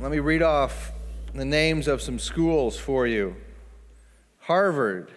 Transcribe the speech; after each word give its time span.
Let 0.00 0.10
me 0.10 0.18
read 0.18 0.40
off 0.40 0.92
the 1.34 1.44
names 1.44 1.86
of 1.86 2.00
some 2.00 2.18
schools 2.18 2.78
for 2.78 3.06
you 3.06 3.36
Harvard, 4.38 5.10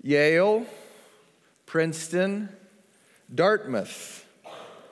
Yale, 0.00 0.66
Princeton, 1.66 2.48
Dartmouth, 3.34 4.24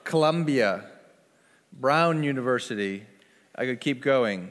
Columbia, 0.03 0.83
Brown 1.71 2.21
University. 2.21 3.05
I 3.55 3.63
could 3.63 3.79
keep 3.79 4.01
going. 4.01 4.47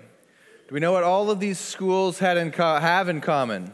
Do 0.69 0.75
we 0.75 0.81
know 0.81 0.93
what 0.93 1.05
all 1.05 1.31
of 1.31 1.39
these 1.39 1.59
schools 1.59 2.19
had 2.19 2.39
in 2.39 2.51
co- 2.51 2.79
have 2.79 3.11
in 3.11 3.21
common? 3.21 3.73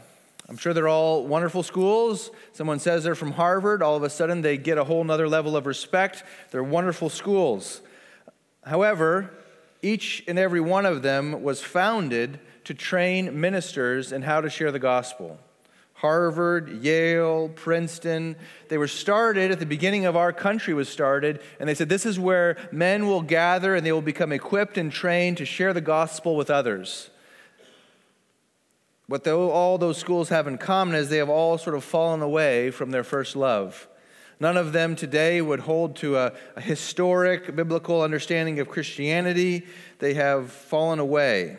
I'm 0.48 0.57
sure 0.57 0.75
they're 0.75 0.89
all 0.89 1.29
wonderful 1.29 1.62
schools. 1.62 2.32
Someone 2.54 2.81
says 2.81 3.04
they're 3.04 3.14
from 3.14 3.31
Harvard, 3.31 3.85
all 3.85 3.95
of 3.95 4.03
a 4.03 4.11
sudden 4.11 4.43
they 4.43 4.59
get 4.59 4.79
a 4.79 4.82
whole 4.82 5.04
nother 5.04 5.29
level 5.29 5.57
of 5.57 5.67
respect. 5.67 6.25
They're 6.51 6.64
wonderful 6.64 7.09
schools. 7.09 7.82
However, 8.64 9.31
each 9.82 10.22
and 10.26 10.39
every 10.39 10.61
one 10.61 10.86
of 10.86 11.02
them 11.02 11.43
was 11.43 11.62
founded 11.62 12.39
to 12.64 12.75
train 12.75 13.40
ministers 13.40 14.12
in 14.12 14.22
how 14.22 14.40
to 14.40 14.50
share 14.50 14.72
the 14.72 14.79
gospel. 14.79 15.39
Harvard, 16.00 16.82
Yale, 16.82 17.50
Princeton. 17.50 18.36
They 18.68 18.79
were 18.79 18.89
started 18.89 19.50
at 19.50 19.58
the 19.58 19.66
beginning 19.66 20.06
of 20.06 20.16
our 20.16 20.32
country 20.32 20.72
was 20.72 20.89
started, 20.89 21.43
and 21.58 21.68
they 21.68 21.75
said 21.75 21.90
this 21.90 22.06
is 22.06 22.18
where 22.18 22.56
men 22.72 23.06
will 23.06 23.20
gather 23.20 23.75
and 23.75 23.84
they 23.84 23.93
will 23.93 24.00
become 24.00 24.32
equipped 24.32 24.79
and 24.79 24.90
trained 24.90 25.36
to 25.39 25.44
share 25.44 25.75
the 25.75 25.82
gospel 25.82 26.36
with 26.36 26.48
others. 26.48 27.11
What 29.08 29.26
all 29.26 29.76
those 29.76 29.98
schools 29.98 30.31
have 30.31 30.46
in 30.46 30.56
common 30.56 30.94
is 30.94 31.11
they 31.11 31.18
have 31.18 31.28
all 31.28 31.58
sort 31.58 31.76
of 31.76 31.84
fallen 31.84 32.22
away 32.22 32.70
from 32.70 32.92
their 32.92 33.05
first 33.05 33.37
love. 33.37 33.87
None 34.41 34.57
of 34.57 34.73
them 34.73 34.97
today 34.97 35.43
would 35.43 35.61
hold 35.61 35.97
to 35.97 36.17
a, 36.17 36.33
a 36.57 36.61
historic 36.63 37.55
biblical 37.55 38.01
understanding 38.01 38.59
of 38.59 38.69
Christianity. 38.69 39.67
They 39.99 40.15
have 40.15 40.51
fallen 40.51 40.99
away. 40.99 41.59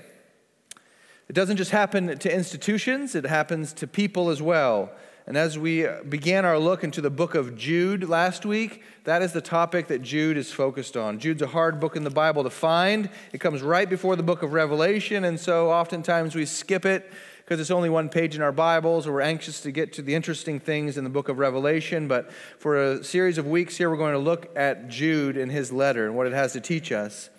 It 1.29 1.33
doesn't 1.33 1.57
just 1.57 1.71
happen 1.71 2.17
to 2.17 2.35
institutions, 2.35 3.15
it 3.15 3.25
happens 3.25 3.71
to 3.73 3.87
people 3.87 4.31
as 4.31 4.41
well. 4.41 4.91
And 5.27 5.37
as 5.37 5.57
we 5.57 5.87
began 6.09 6.43
our 6.43 6.57
look 6.57 6.83
into 6.83 6.99
the 6.99 7.11
book 7.11 7.35
of 7.35 7.55
Jude 7.55 8.09
last 8.09 8.45
week, 8.45 8.83
that 9.03 9.21
is 9.21 9.31
the 9.31 9.39
topic 9.39 9.87
that 9.87 10.01
Jude 10.01 10.35
is 10.35 10.51
focused 10.51 10.97
on. 10.97 11.19
Jude's 11.19 11.43
a 11.43 11.47
hard 11.47 11.79
book 11.79 11.95
in 11.95 12.03
the 12.03 12.09
Bible 12.09 12.43
to 12.43 12.49
find. 12.49 13.09
It 13.31 13.37
comes 13.37 13.61
right 13.61 13.89
before 13.89 14.15
the 14.15 14.23
book 14.23 14.41
of 14.41 14.53
Revelation, 14.53 15.23
and 15.23 15.39
so 15.39 15.69
oftentimes 15.69 16.35
we 16.35 16.45
skip 16.45 16.85
it 16.85 17.09
because 17.51 17.59
it's 17.59 17.69
only 17.69 17.89
one 17.89 18.07
page 18.07 18.33
in 18.33 18.41
our 18.41 18.53
Bibles, 18.53 19.09
we're 19.09 19.19
anxious 19.19 19.59
to 19.59 19.71
get 19.71 19.91
to 19.91 20.01
the 20.01 20.15
interesting 20.15 20.57
things 20.57 20.97
in 20.97 21.03
the 21.03 21.09
book 21.09 21.27
of 21.27 21.37
Revelation. 21.37 22.07
But 22.07 22.31
for 22.31 22.77
a 22.81 23.03
series 23.03 23.37
of 23.37 23.45
weeks 23.45 23.75
here, 23.75 23.89
we're 23.89 23.97
going 23.97 24.13
to 24.13 24.19
look 24.19 24.49
at 24.55 24.87
Jude 24.87 25.35
and 25.35 25.51
his 25.51 25.69
letter 25.69 26.05
and 26.05 26.15
what 26.15 26.27
it 26.27 26.31
has 26.31 26.53
to 26.53 26.61
teach 26.61 26.93
us. 26.93 27.29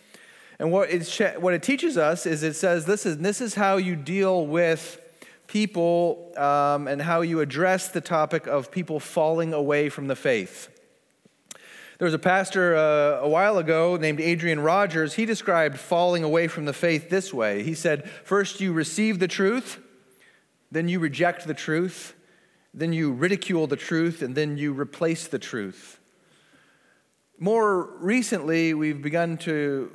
And 0.58 0.70
what 0.70 0.90
it, 0.90 1.40
what 1.40 1.54
it 1.54 1.62
teaches 1.62 1.96
us 1.96 2.26
is 2.26 2.42
it 2.42 2.56
says 2.56 2.84
this 2.84 3.06
is, 3.06 3.16
this 3.16 3.40
is 3.40 3.54
how 3.54 3.78
you 3.78 3.96
deal 3.96 4.46
with 4.46 5.00
people 5.46 6.30
um, 6.36 6.88
and 6.88 7.00
how 7.00 7.22
you 7.22 7.40
address 7.40 7.88
the 7.88 8.02
topic 8.02 8.46
of 8.46 8.70
people 8.70 9.00
falling 9.00 9.54
away 9.54 9.88
from 9.88 10.08
the 10.08 10.16
faith. 10.16 10.68
There 11.96 12.06
was 12.06 12.12
a 12.12 12.18
pastor 12.18 12.76
uh, 12.76 13.20
a 13.20 13.28
while 13.30 13.56
ago 13.56 13.96
named 13.96 14.20
Adrian 14.20 14.60
Rogers. 14.60 15.14
He 15.14 15.24
described 15.24 15.78
falling 15.78 16.22
away 16.22 16.48
from 16.48 16.66
the 16.66 16.74
faith 16.74 17.08
this 17.08 17.32
way. 17.32 17.62
He 17.62 17.72
said, 17.72 18.10
First, 18.10 18.60
you 18.60 18.74
receive 18.74 19.18
the 19.18 19.28
truth, 19.28 19.81
then 20.72 20.88
you 20.88 20.98
reject 20.98 21.46
the 21.46 21.54
truth, 21.54 22.14
then 22.72 22.94
you 22.94 23.12
ridicule 23.12 23.66
the 23.66 23.76
truth, 23.76 24.22
and 24.22 24.34
then 24.34 24.56
you 24.56 24.72
replace 24.72 25.28
the 25.28 25.38
truth. 25.38 26.00
More 27.38 27.94
recently, 27.98 28.72
we've 28.72 29.02
begun 29.02 29.36
to 29.38 29.92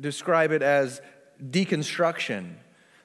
describe 0.00 0.52
it 0.52 0.62
as 0.62 1.02
deconstruction. 1.42 2.54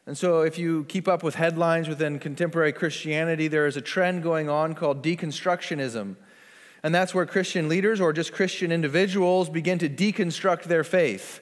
And 0.06 0.16
so, 0.16 0.42
if 0.42 0.60
you 0.60 0.84
keep 0.84 1.08
up 1.08 1.24
with 1.24 1.34
headlines 1.34 1.88
within 1.90 2.20
contemporary 2.20 2.72
Christianity, 2.72 3.48
there 3.48 3.66
is 3.66 3.76
a 3.76 3.82
trend 3.82 4.22
going 4.22 4.48
on 4.48 4.76
called 4.76 5.04
deconstructionism. 5.04 6.18
And 6.84 6.94
that's 6.94 7.16
where 7.16 7.26
Christian 7.26 7.68
leaders 7.68 8.00
or 8.00 8.14
just 8.14 8.34
Christian 8.34 8.72
individuals 8.72 9.50
begin 9.50 9.80
to 9.80 9.90
deconstruct 9.90 10.66
their 10.66 10.84
faith. 10.84 11.42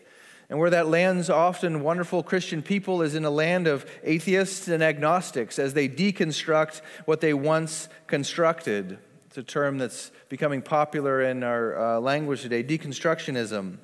And 0.54 0.60
where 0.60 0.70
that 0.70 0.88
lands 0.88 1.32
often 1.32 1.82
wonderful 1.82 2.22
Christian 2.22 2.62
people 2.62 3.02
is 3.02 3.16
in 3.16 3.26
a 3.26 3.32
land 3.32 3.66
of 3.66 3.90
atheists 4.04 4.68
and 4.68 4.84
agnostics 4.84 5.58
as 5.58 5.74
they 5.74 5.90
deconstruct 5.90 6.82
what 7.06 7.22
they 7.22 7.34
once 7.34 7.90
constructed. 8.06 9.00
It's 9.26 9.38
a 9.40 9.42
term 9.42 9.80
that's 9.80 10.12
becoming 10.30 10.62
popular 10.62 11.24
in 11.24 11.42
our 11.42 11.96
uh, 11.96 12.00
language 12.00 12.44
today 12.44 12.64
deconstructionism. 12.64 13.78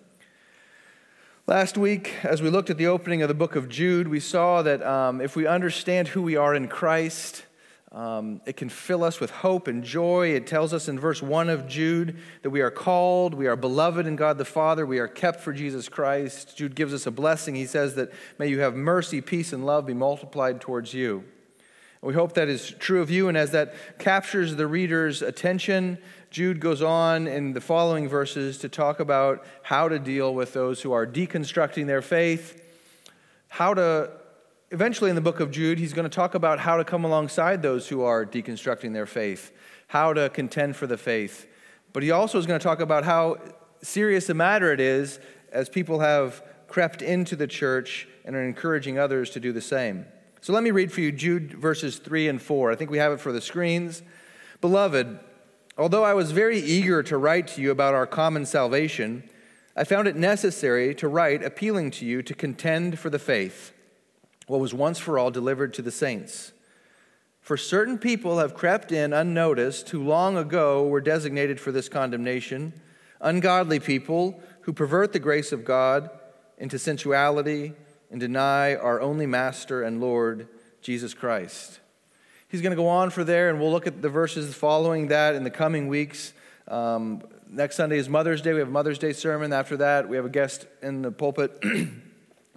Last 1.48 1.76
week, 1.76 2.14
as 2.22 2.40
we 2.40 2.52
looked 2.52 2.70
at 2.70 2.78
the 2.78 2.86
opening 2.86 3.24
of 3.24 3.30
the 3.30 3.34
book 3.34 3.56
of 3.56 3.68
Jude, 3.68 4.08
we 4.08 4.20
saw 4.20 4.62
that 4.62 4.84
um, 4.84 5.22
if 5.22 5.36
we 5.36 5.48
understand 5.48 6.10
who 6.10 6.22
we 6.22 6.36
are 6.36 6.54
in 6.54 6.68
Christ, 6.68 7.46
um, 7.92 8.42
it 8.46 8.56
can 8.56 8.70
fill 8.70 9.04
us 9.04 9.20
with 9.20 9.32
hope 9.32 9.68
and 9.68 9.84
joy. 9.84 10.30
It 10.30 10.46
tells 10.46 10.74
us 10.74 10.88
in 10.88 11.00
verse 11.00 11.24
1 11.24 11.50
of 11.50 11.68
Jude 11.68 12.18
that 12.44 12.52
we 12.52 12.62
are 12.62 12.70
called, 12.70 13.34
we 13.34 13.48
are 13.48 13.56
beloved 13.56 14.06
in 14.06 14.16
God 14.16 14.38
the 14.38 14.46
Father, 14.46 14.86
we 14.86 15.00
are 15.00 15.08
kept 15.08 15.42
for 15.42 15.54
Jesus 15.54 15.90
Christ. 15.90 16.56
Jude 16.56 16.76
gives 16.76 16.94
us 16.94 17.08
a 17.08 17.12
blessing. 17.12 17.56
He 17.56 17.66
says 17.66 17.96
that 17.96 18.12
may 18.38 18.48
you 18.48 18.60
have 18.60 18.76
mercy, 18.76 19.22
peace, 19.22 19.54
and 19.54 19.66
love 19.66 19.88
be 19.88 19.96
multiplied 19.96 20.62
towards 20.62 20.94
you. 20.94 21.24
We 22.02 22.14
hope 22.14 22.34
that 22.34 22.48
is 22.48 22.74
true 22.80 23.02
of 23.02 23.10
you, 23.10 23.28
and 23.28 23.38
as 23.38 23.52
that 23.52 23.74
captures 23.98 24.56
the 24.56 24.68
reader's 24.68 25.22
attention, 25.22 25.98
Jude 26.30 26.62
goes 26.62 26.82
on 26.82 27.28
in 27.28 27.52
the 27.52 27.60
following 27.60 28.08
verses 28.08 28.60
to 28.60 28.70
talk 28.70 29.02
about 29.02 29.44
how 29.64 29.90
to 29.90 30.00
deal 30.00 30.34
with 30.34 30.54
those 30.54 30.82
who 30.82 30.94
are 30.94 31.06
deconstructing 31.06 31.88
their 31.88 32.02
faith, 32.02 32.62
how 33.50 33.74
to 33.74 34.12
eventually 34.72 35.10
in 35.10 35.16
the 35.16 35.22
book 35.22 35.40
of 35.40 35.52
Jude, 35.52 35.80
he's 35.80 35.94
going 35.94 36.10
to 36.10 36.16
talk 36.16 36.36
about 36.36 36.60
how 36.60 36.78
to 36.78 36.84
come 36.84 37.04
alongside 37.04 37.62
those 37.62 37.88
who 37.88 38.04
are 38.04 38.26
deconstructing 38.26 38.94
their 38.94 39.06
faith, 39.06 39.52
how 39.88 40.14
to 40.14 40.30
contend 40.30 40.76
for 40.76 40.86
the 40.86 40.98
faith. 40.98 41.48
But 41.92 42.04
he 42.04 42.12
also 42.12 42.38
is 42.38 42.46
going 42.46 42.60
to 42.60 42.64
talk 42.64 42.80
about 42.80 43.04
how 43.04 43.38
serious 43.82 44.30
a 44.30 44.34
matter 44.34 44.72
it 44.72 44.80
is 44.80 45.20
as 45.52 45.70
people 45.70 46.00
have 46.02 46.44
crept 46.68 47.02
into 47.02 47.36
the 47.36 47.48
church 47.48 48.08
and 48.26 48.36
are 48.36 48.44
encouraging 48.44 49.00
others 49.00 49.32
to 49.32 49.40
do 49.40 49.52
the 49.52 49.62
same. 49.62 50.06
So 50.42 50.54
let 50.54 50.62
me 50.62 50.72
read 50.72 50.92
for 50.92 51.02
you 51.02 51.12
Jude 51.12 51.54
verses 51.54 51.98
3 51.98 52.28
and 52.28 52.42
4. 52.42 52.72
I 52.72 52.76
think 52.76 52.92
we 52.92 53.00
have 53.00 53.12
it 53.12 53.20
for 53.20 53.32
the 53.32 53.42
screens. 53.42 54.04
Beloved, 54.62 55.20
although 55.78 56.04
I 56.04 56.14
was 56.14 56.32
very 56.32 56.60
eager 56.60 57.02
to 57.04 57.18
write 57.18 57.48
to 57.50 57.62
you 57.62 57.72
about 57.72 57.96
our 57.96 58.06
common 58.06 58.46
salvation, 58.46 59.28
I 59.76 59.84
found 59.84 60.08
it 60.08 60.16
necessary 60.16 60.94
to 60.96 61.08
write 61.08 61.44
appealing 61.44 61.90
to 61.92 62.06
you 62.06 62.22
to 62.22 62.36
contend 62.36 63.00
for 63.00 63.10
the 63.10 63.20
faith 63.20 63.74
what 64.50 64.60
was 64.60 64.74
once 64.74 64.98
for 64.98 65.20
all 65.20 65.30
delivered 65.30 65.76
to 65.76 65.82
the 65.84 65.92
saints. 65.92 66.54
For 67.40 67.56
certain 67.56 68.00
people 68.00 68.40
have 68.40 68.56
crept 68.56 68.92
in 68.92 69.14
unnoticed 69.14 69.90
who 69.90 70.04
long 70.04 70.38
ago 70.38 70.88
were 70.88 71.02
designated 71.02 71.60
for 71.60 71.72
this 71.72 71.88
condemnation, 71.88 72.74
ungodly 73.22 73.80
people 73.80 74.42
who 74.62 74.74
pervert 74.74 75.14
the 75.14 75.20
grace 75.20 75.52
of 75.52 75.64
God 75.64 76.10
into 76.58 76.80
sensuality 76.80 77.74
and 78.10 78.20
deny 78.20 78.74
our 78.74 79.00
only 79.00 79.28
Master 79.28 79.84
and 79.84 80.02
Lord, 80.02 80.48
Jesus 80.82 81.14
Christ. 81.14 81.80
He's 82.48 82.64
going 82.64 82.72
to 82.72 82.82
go 82.82 82.88
on 82.88 83.12
for 83.12 83.24
there, 83.24 83.52
and 83.52 83.60
we'll 83.60 83.72
look 83.72 83.86
at 83.86 84.02
the 84.02 84.10
verses 84.10 84.56
following 84.56 85.10
that 85.10 85.36
in 85.36 85.44
the 85.44 85.52
coming 85.52 85.88
weeks. 85.88 86.34
Um, 86.68 87.22
next 87.48 87.76
Sunday 87.76 88.00
is 88.00 88.10
Mother's 88.10 88.42
Day. 88.42 88.54
We 88.54 88.60
have 88.60 88.70
a 88.70 88.72
Mother's 88.72 88.98
Day 88.98 89.14
sermon. 89.14 89.54
After 89.54 89.78
that, 89.78 90.10
we 90.10 90.16
have 90.16 90.26
a 90.26 90.30
guest 90.30 90.66
in 90.82 91.04
the 91.04 91.12
pulpit. 91.12 91.64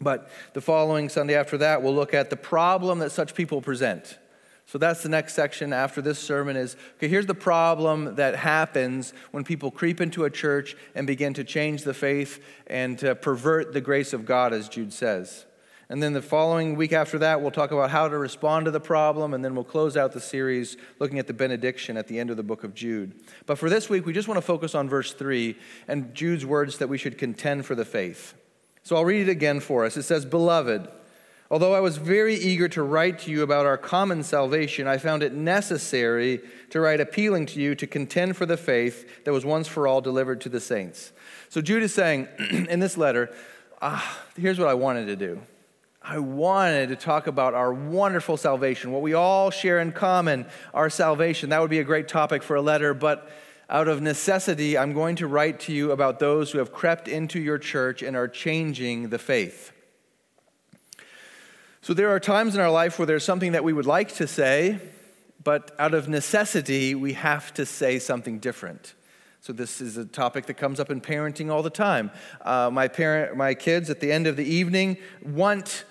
But 0.02 0.30
the 0.52 0.60
following 0.60 1.08
Sunday 1.08 1.34
after 1.34 1.56
that, 1.58 1.82
we'll 1.82 1.94
look 1.94 2.14
at 2.14 2.30
the 2.30 2.36
problem 2.36 2.98
that 2.98 3.12
such 3.12 3.34
people 3.34 3.60
present. 3.60 4.18
So 4.66 4.78
that's 4.78 5.02
the 5.02 5.08
next 5.08 5.34
section 5.34 5.72
after 5.72 6.00
this 6.00 6.18
sermon 6.18 6.56
is 6.56 6.76
okay, 6.96 7.08
here's 7.08 7.26
the 7.26 7.34
problem 7.34 8.14
that 8.14 8.36
happens 8.36 9.12
when 9.30 9.44
people 9.44 9.70
creep 9.70 10.00
into 10.00 10.24
a 10.24 10.30
church 10.30 10.76
and 10.94 11.06
begin 11.06 11.34
to 11.34 11.44
change 11.44 11.82
the 11.82 11.92
faith 11.92 12.42
and 12.68 12.98
to 13.00 13.14
pervert 13.14 13.72
the 13.72 13.80
grace 13.80 14.12
of 14.12 14.24
God, 14.24 14.52
as 14.52 14.68
Jude 14.68 14.92
says. 14.92 15.46
And 15.88 16.02
then 16.02 16.14
the 16.14 16.22
following 16.22 16.74
week 16.76 16.94
after 16.94 17.18
that, 17.18 17.42
we'll 17.42 17.50
talk 17.50 17.70
about 17.70 17.90
how 17.90 18.08
to 18.08 18.16
respond 18.16 18.64
to 18.64 18.70
the 18.70 18.80
problem, 18.80 19.34
and 19.34 19.44
then 19.44 19.54
we'll 19.54 19.62
close 19.62 19.94
out 19.94 20.12
the 20.12 20.22
series 20.22 20.78
looking 20.98 21.18
at 21.18 21.26
the 21.26 21.34
benediction 21.34 21.98
at 21.98 22.08
the 22.08 22.18
end 22.18 22.30
of 22.30 22.38
the 22.38 22.42
book 22.42 22.64
of 22.64 22.72
Jude. 22.72 23.12
But 23.44 23.58
for 23.58 23.68
this 23.68 23.90
week, 23.90 24.06
we 24.06 24.14
just 24.14 24.26
want 24.26 24.38
to 24.38 24.42
focus 24.42 24.74
on 24.74 24.88
verse 24.88 25.12
3 25.12 25.54
and 25.88 26.14
Jude's 26.14 26.46
words 26.46 26.78
that 26.78 26.88
we 26.88 26.96
should 26.96 27.18
contend 27.18 27.66
for 27.66 27.74
the 27.74 27.84
faith. 27.84 28.32
So 28.82 28.96
I'll 28.96 29.04
read 29.04 29.28
it 29.28 29.30
again 29.30 29.60
for 29.60 29.84
us. 29.84 29.96
It 29.96 30.02
says, 30.02 30.24
Beloved, 30.24 30.88
although 31.50 31.74
I 31.74 31.80
was 31.80 31.98
very 31.98 32.34
eager 32.34 32.68
to 32.70 32.82
write 32.82 33.20
to 33.20 33.30
you 33.30 33.42
about 33.42 33.66
our 33.66 33.78
common 33.78 34.22
salvation, 34.22 34.88
I 34.88 34.98
found 34.98 35.22
it 35.22 35.32
necessary 35.32 36.40
to 36.70 36.80
write 36.80 37.00
appealing 37.00 37.46
to 37.46 37.60
you 37.60 37.74
to 37.76 37.86
contend 37.86 38.36
for 38.36 38.46
the 38.46 38.56
faith 38.56 39.24
that 39.24 39.32
was 39.32 39.44
once 39.44 39.68
for 39.68 39.86
all 39.86 40.00
delivered 40.00 40.40
to 40.42 40.48
the 40.48 40.60
saints. 40.60 41.12
So 41.48 41.60
Jude 41.60 41.82
is 41.82 41.94
saying 41.94 42.28
in 42.50 42.80
this 42.80 42.96
letter, 42.96 43.32
ah, 43.80 44.20
here's 44.36 44.58
what 44.58 44.68
I 44.68 44.74
wanted 44.74 45.06
to 45.06 45.16
do. 45.16 45.40
I 46.04 46.18
wanted 46.18 46.88
to 46.88 46.96
talk 46.96 47.28
about 47.28 47.54
our 47.54 47.72
wonderful 47.72 48.36
salvation, 48.36 48.90
what 48.90 49.02
we 49.02 49.14
all 49.14 49.50
share 49.50 49.78
in 49.78 49.92
common, 49.92 50.46
our 50.74 50.90
salvation. 50.90 51.50
That 51.50 51.60
would 51.60 51.70
be 51.70 51.78
a 51.78 51.84
great 51.84 52.08
topic 52.08 52.42
for 52.42 52.56
a 52.56 52.62
letter, 52.62 52.92
but 52.92 53.30
out 53.72 53.88
of 53.88 54.02
necessity, 54.02 54.76
I'm 54.76 54.92
going 54.92 55.16
to 55.16 55.26
write 55.26 55.58
to 55.60 55.72
you 55.72 55.92
about 55.92 56.18
those 56.18 56.50
who 56.50 56.58
have 56.58 56.72
crept 56.72 57.08
into 57.08 57.40
your 57.40 57.56
church 57.56 58.02
and 58.02 58.14
are 58.14 58.28
changing 58.28 59.08
the 59.08 59.18
faith. 59.18 59.72
So 61.80 61.94
there 61.94 62.10
are 62.10 62.20
times 62.20 62.54
in 62.54 62.60
our 62.60 62.70
life 62.70 62.98
where 62.98 63.06
there's 63.06 63.24
something 63.24 63.52
that 63.52 63.64
we 63.64 63.72
would 63.72 63.86
like 63.86 64.14
to 64.16 64.26
say, 64.26 64.78
but 65.42 65.74
out 65.78 65.94
of 65.94 66.06
necessity, 66.06 66.94
we 66.94 67.14
have 67.14 67.54
to 67.54 67.64
say 67.64 67.98
something 67.98 68.38
different. 68.38 68.92
So 69.40 69.54
this 69.54 69.80
is 69.80 69.96
a 69.96 70.04
topic 70.04 70.46
that 70.46 70.54
comes 70.54 70.78
up 70.78 70.90
in 70.90 71.00
parenting 71.00 71.50
all 71.50 71.62
the 71.62 71.70
time. 71.70 72.10
Uh, 72.42 72.68
my 72.70 72.88
parent, 72.88 73.38
my 73.38 73.54
kids, 73.54 73.88
at 73.88 74.00
the 74.00 74.12
end 74.12 74.26
of 74.26 74.36
the 74.36 74.44
evening, 74.44 74.98
want 75.24 75.84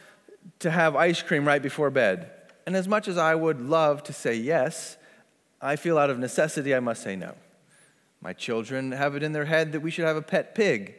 to 0.60 0.70
have 0.70 0.96
ice 0.96 1.24
cream 1.24 1.48
right 1.48 1.62
before 1.62 1.90
bed. 1.90 2.30
And 2.68 2.76
as 2.76 2.88
much 2.88 3.08
as 3.08 3.18
I 3.18 3.34
would 3.34 3.60
love 3.60 4.04
to 4.04 4.14
say 4.14 4.36
yes, 4.36 4.98
I 5.60 5.76
feel 5.78 5.98
out 5.98 6.12
of 6.12 6.20
necessity 6.20 6.76
I 6.76 6.80
must 6.80 7.02
say 7.02 7.16
no. 7.16 7.34
My 8.24 8.34
children 8.34 8.92
have 8.92 9.16
it 9.16 9.24
in 9.24 9.32
their 9.32 9.46
head 9.46 9.72
that 9.72 9.80
we 9.80 9.90
should 9.90 10.06
have 10.06 10.16
a 10.16 10.22
pet 10.22 10.54
pig. 10.54 10.94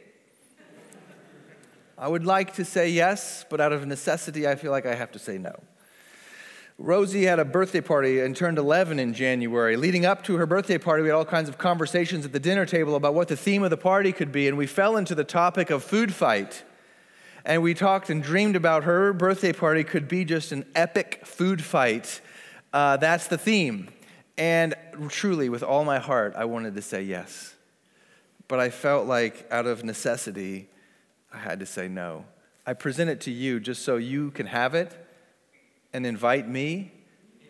I 1.97 2.09
would 2.09 2.25
like 2.25 2.55
to 2.55 2.65
say 2.65 2.89
yes, 2.89 3.45
but 3.49 3.61
out 3.61 3.71
of 3.71 3.87
necessity, 3.87 4.45
I 4.45 4.55
feel 4.55 4.71
like 4.71 4.85
I 4.85 4.93
have 4.93 5.11
to 5.13 5.19
say 5.19 5.37
no. 5.37 5.55
Rosie 6.77 7.23
had 7.23 7.39
a 7.39 7.45
birthday 7.45 7.79
party 7.79 8.19
and 8.19 8.35
turned 8.35 8.57
11 8.57 8.99
in 8.99 9.13
January. 9.13 9.77
Leading 9.77 10.05
up 10.05 10.23
to 10.23 10.35
her 10.35 10.45
birthday 10.45 10.77
party, 10.77 11.03
we 11.03 11.09
had 11.09 11.15
all 11.15 11.23
kinds 11.23 11.47
of 11.47 11.57
conversations 11.57 12.25
at 12.25 12.33
the 12.33 12.41
dinner 12.41 12.65
table 12.65 12.95
about 12.95 13.13
what 13.13 13.29
the 13.29 13.37
theme 13.37 13.63
of 13.63 13.69
the 13.69 13.77
party 13.77 14.11
could 14.11 14.33
be, 14.33 14.49
and 14.49 14.57
we 14.57 14.67
fell 14.67 14.97
into 14.97 15.15
the 15.15 15.23
topic 15.23 15.69
of 15.69 15.81
food 15.81 16.13
fight. 16.13 16.63
And 17.45 17.61
we 17.61 17.73
talked 17.73 18.09
and 18.09 18.21
dreamed 18.21 18.57
about 18.57 18.83
her 18.83 19.13
birthday 19.13 19.53
party 19.53 19.85
could 19.85 20.09
be 20.09 20.25
just 20.25 20.51
an 20.51 20.65
epic 20.75 21.21
food 21.25 21.63
fight. 21.63 22.19
Uh, 22.73 22.97
that's 22.97 23.27
the 23.27 23.37
theme. 23.37 23.89
And 24.37 24.75
truly, 25.09 25.49
with 25.49 25.63
all 25.63 25.85
my 25.85 25.99
heart, 25.99 26.33
I 26.35 26.45
wanted 26.45 26.75
to 26.75 26.81
say 26.81 27.03
yes. 27.03 27.53
But 28.47 28.59
I 28.59 28.69
felt 28.69 29.07
like 29.07 29.47
out 29.51 29.65
of 29.65 29.83
necessity, 29.83 30.69
I 31.31 31.37
had 31.37 31.59
to 31.59 31.65
say 31.65 31.87
no. 31.87 32.25
I 32.65 32.73
present 32.73 33.09
it 33.09 33.21
to 33.21 33.31
you 33.31 33.59
just 33.59 33.83
so 33.83 33.97
you 33.97 34.31
can 34.31 34.45
have 34.47 34.73
it 34.73 34.95
and 35.93 36.05
invite 36.05 36.47
me, 36.47 36.91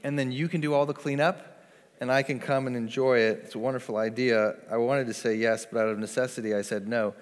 and 0.04 0.20
then 0.20 0.32
you 0.32 0.50
can 0.50 0.60
do 0.60 0.74
all 0.74 0.86
the 0.86 0.94
cleanup, 0.94 1.66
and 2.02 2.12
I 2.12 2.24
can 2.24 2.40
come 2.40 2.68
and 2.68 2.76
enjoy 2.76 3.20
it. 3.20 3.42
It's 3.46 3.56
a 3.56 3.60
wonderful 3.60 3.98
idea. 3.98 4.56
I 4.70 4.78
wanted 4.78 5.08
to 5.08 5.14
say 5.14 5.36
yes, 5.36 5.66
but 5.72 5.80
out 5.80 5.90
of 5.90 6.00
necessity, 6.00 6.54
I 6.54 6.62
said 6.62 6.88
no. 6.88 7.14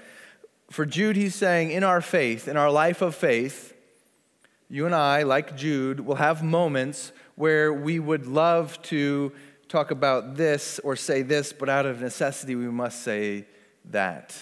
For 0.71 0.85
Jude, 0.85 1.15
he's 1.15 1.35
saying, 1.35 1.71
in 1.71 1.83
our 1.83 2.01
faith, 2.01 2.47
in 2.47 2.57
our 2.57 2.71
life 2.71 3.01
of 3.01 3.13
faith, 3.13 3.73
you 4.69 4.85
and 4.85 4.95
I, 4.95 5.23
like 5.23 5.57
Jude, 5.57 5.99
will 5.99 6.15
have 6.15 6.41
moments 6.41 7.11
where 7.35 7.73
we 7.73 7.99
would 7.99 8.25
love 8.25 8.81
to 8.83 9.33
talk 9.71 9.89
about 9.89 10.35
this 10.35 10.79
or 10.79 10.97
say 10.97 11.21
this, 11.21 11.53
but 11.53 11.69
out 11.69 11.85
of 11.85 12.01
necessity, 12.01 12.55
we 12.55 12.65
must 12.65 13.03
say 13.03 13.45
that. 13.85 14.37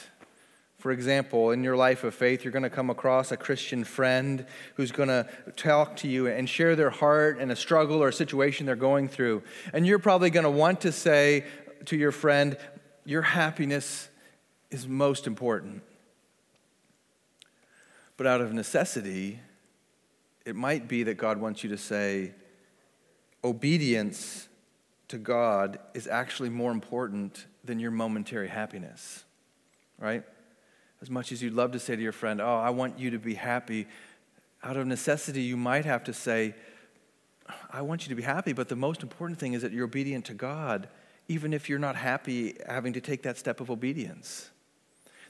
For 0.79 0.91
example, 0.91 1.51
in 1.51 1.63
your 1.63 1.75
life 1.75 2.03
of 2.03 2.15
faith, 2.15 2.43
you're 2.43 2.51
going 2.51 2.63
to 2.63 2.69
come 2.69 2.89
across 2.89 3.31
a 3.31 3.37
Christian 3.37 3.83
friend 3.83 4.45
who's 4.75 4.91
going 4.91 5.09
to 5.09 5.27
talk 5.55 5.97
to 5.97 6.07
you 6.07 6.27
and 6.27 6.49
share 6.49 6.75
their 6.75 6.89
heart 6.89 7.37
and 7.39 7.51
a 7.51 7.55
struggle 7.55 8.01
or 8.01 8.07
a 8.07 8.13
situation 8.13 8.65
they're 8.65 8.75
going 8.75 9.07
through. 9.07 9.43
And 9.71 9.85
you're 9.85 9.99
probably 9.99 10.31
going 10.31 10.45
to 10.45 10.49
want 10.49 10.81
to 10.81 10.91
say 10.91 11.45
to 11.85 11.95
your 11.95 12.11
friend, 12.11 12.57
Your 13.05 13.21
happiness 13.21 14.09
is 14.71 14.87
most 14.87 15.27
important. 15.27 15.83
But 18.17 18.25
out 18.25 18.41
of 18.41 18.51
necessity, 18.53 19.39
it 20.45 20.55
might 20.55 20.87
be 20.87 21.03
that 21.03 21.15
God 21.15 21.39
wants 21.39 21.63
you 21.63 21.69
to 21.69 21.77
say, 21.77 22.31
Obedience 23.43 24.48
to 25.09 25.17
God 25.17 25.79
is 25.93 26.07
actually 26.07 26.49
more 26.49 26.71
important 26.71 27.45
than 27.63 27.79
your 27.79 27.91
momentary 27.91 28.47
happiness, 28.47 29.23
right? 29.97 30.23
As 31.01 31.09
much 31.09 31.31
as 31.31 31.41
you'd 31.41 31.53
love 31.53 31.71
to 31.73 31.79
say 31.79 31.95
to 31.95 32.01
your 32.01 32.11
friend, 32.11 32.41
Oh, 32.41 32.55
I 32.55 32.69
want 32.69 32.97
you 32.97 33.11
to 33.11 33.19
be 33.19 33.35
happy, 33.35 33.87
out 34.63 34.77
of 34.77 34.87
necessity, 34.87 35.41
you 35.41 35.57
might 35.57 35.85
have 35.85 36.03
to 36.05 36.13
say, 36.13 36.53
I 37.71 37.81
want 37.81 38.03
you 38.03 38.09
to 38.09 38.15
be 38.15 38.23
happy, 38.23 38.53
but 38.53 38.69
the 38.69 38.75
most 38.75 39.01
important 39.01 39.39
thing 39.39 39.53
is 39.53 39.61
that 39.61 39.71
you're 39.71 39.85
obedient 39.85 40.25
to 40.25 40.33
God, 40.33 40.87
even 41.27 41.53
if 41.53 41.69
you're 41.69 41.79
not 41.79 41.95
happy 41.95 42.57
having 42.67 42.93
to 42.93 43.01
take 43.01 43.23
that 43.23 43.37
step 43.37 43.59
of 43.59 43.71
obedience. 43.71 44.49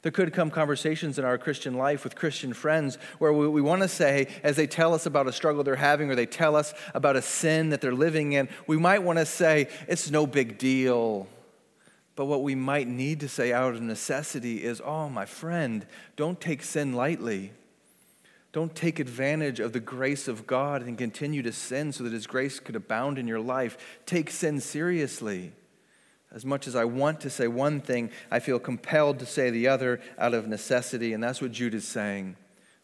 There 0.02 0.12
could 0.12 0.34
come 0.34 0.50
conversations 0.50 1.20
in 1.20 1.26
our 1.26 1.38
Christian 1.38 1.74
life 1.74 2.04
with 2.04 2.16
Christian 2.16 2.54
friends 2.54 2.98
where 3.18 3.34
we, 3.34 3.48
we 3.48 3.62
want 3.62 3.82
to 3.82 3.88
say, 3.88 4.28
as 4.44 4.56
they 4.56 4.68
tell 4.68 4.94
us 4.94 5.06
about 5.06 5.28
a 5.28 5.34
struggle 5.34 5.64
they're 5.64 5.76
having 5.76 6.10
or 6.10 6.16
they 6.16 6.26
tell 6.26 6.56
us 6.56 6.74
about 6.94 7.18
a 7.18 7.22
sin 7.22 7.70
that 7.70 7.82
they're 7.82 7.94
living 7.94 8.34
in, 8.34 8.48
we 8.66 8.78
might 8.78 9.04
want 9.04 9.20
to 9.20 9.26
say, 9.26 9.68
It's 9.88 10.10
no 10.10 10.26
big 10.26 10.58
deal. 10.58 11.28
But 12.16 12.26
what 12.26 12.44
we 12.44 12.56
might 12.56 12.88
need 12.88 13.22
to 13.22 13.30
say 13.30 13.54
out 13.54 13.76
of 13.76 13.82
necessity 13.82 14.64
is, 14.64 14.82
oh, 14.84 15.08
my 15.08 15.26
friend, 15.26 15.86
don't 16.18 16.40
take 16.40 16.64
sin 16.64 16.92
lightly. 16.92 17.54
Don't 18.52 18.76
take 18.76 19.00
advantage 19.00 19.60
of 19.60 19.74
the 19.74 19.80
grace 19.80 20.28
of 20.28 20.48
God 20.48 20.82
and 20.82 20.98
continue 20.98 21.42
to 21.44 21.54
sin 21.54 21.94
so 21.94 22.04
that 22.04 22.12
His 22.14 22.28
grace 22.28 22.60
could 22.60 22.76
abound 22.76 23.20
in 23.20 23.28
your 23.28 23.40
life. 23.40 23.78
Take 24.06 24.32
sin 24.32 24.60
seriously. 24.60 25.54
As 26.32 26.46
much 26.46 26.68
as 26.68 26.76
I 26.76 26.86
want 26.86 27.22
to 27.22 27.30
say 27.30 27.48
one 27.48 27.82
thing, 27.82 28.12
I 28.30 28.40
feel 28.40 28.60
compelled 28.60 29.20
to 29.20 29.26
say 29.26 29.50
the 29.50 29.68
other 29.68 30.00
out 30.18 30.34
of 30.36 30.48
necessity, 30.48 31.14
and 31.14 31.24
that's 31.24 31.42
what 31.42 31.52
Jude 31.52 31.74
is 31.74 31.88
saying. 31.88 32.36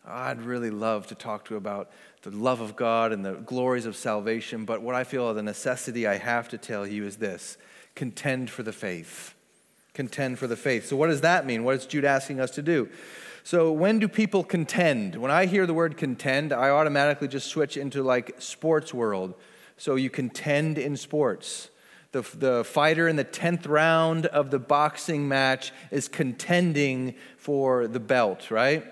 I'd 0.07 0.41
really 0.41 0.71
love 0.71 1.07
to 1.07 1.15
talk 1.15 1.45
to 1.45 1.53
you 1.53 1.57
about 1.57 1.91
the 2.23 2.31
love 2.31 2.59
of 2.59 2.75
God 2.75 3.11
and 3.11 3.23
the 3.23 3.33
glories 3.33 3.85
of 3.85 3.95
salvation, 3.95 4.65
but 4.65 4.81
what 4.81 4.95
I 4.95 5.03
feel 5.03 5.31
the 5.33 5.43
necessity 5.43 6.07
I 6.07 6.17
have 6.17 6.49
to 6.49 6.57
tell 6.57 6.87
you 6.87 7.05
is 7.05 7.17
this 7.17 7.57
contend 7.93 8.49
for 8.49 8.63
the 8.63 8.73
faith. 8.73 9.33
Contend 9.93 10.39
for 10.39 10.47
the 10.47 10.57
faith. 10.57 10.87
So, 10.87 10.97
what 10.97 11.07
does 11.07 11.21
that 11.21 11.45
mean? 11.45 11.63
What 11.63 11.75
is 11.75 11.85
Jude 11.85 12.03
asking 12.03 12.39
us 12.39 12.51
to 12.51 12.61
do? 12.61 12.89
So, 13.43 13.71
when 13.71 13.99
do 13.99 14.07
people 14.07 14.43
contend? 14.43 15.15
When 15.15 15.31
I 15.31 15.45
hear 15.45 15.65
the 15.65 15.73
word 15.73 15.97
contend, 15.97 16.51
I 16.51 16.69
automatically 16.69 17.27
just 17.27 17.47
switch 17.47 17.77
into 17.77 18.03
like 18.03 18.35
sports 18.39 18.93
world. 18.93 19.35
So, 19.77 19.95
you 19.95 20.09
contend 20.09 20.77
in 20.77 20.97
sports. 20.97 21.69
The, 22.15 22.21
the 22.37 22.63
fighter 22.63 23.09
in 23.09 23.17
the 23.17 23.25
10th 23.25 23.67
round 23.67 24.27
of 24.27 24.49
the 24.49 24.57
boxing 24.57 25.27
match 25.27 25.73
is 25.91 26.07
contending 26.07 27.15
for 27.35 27.87
the 27.87 27.99
belt, 27.99 28.49
right? 28.49 28.85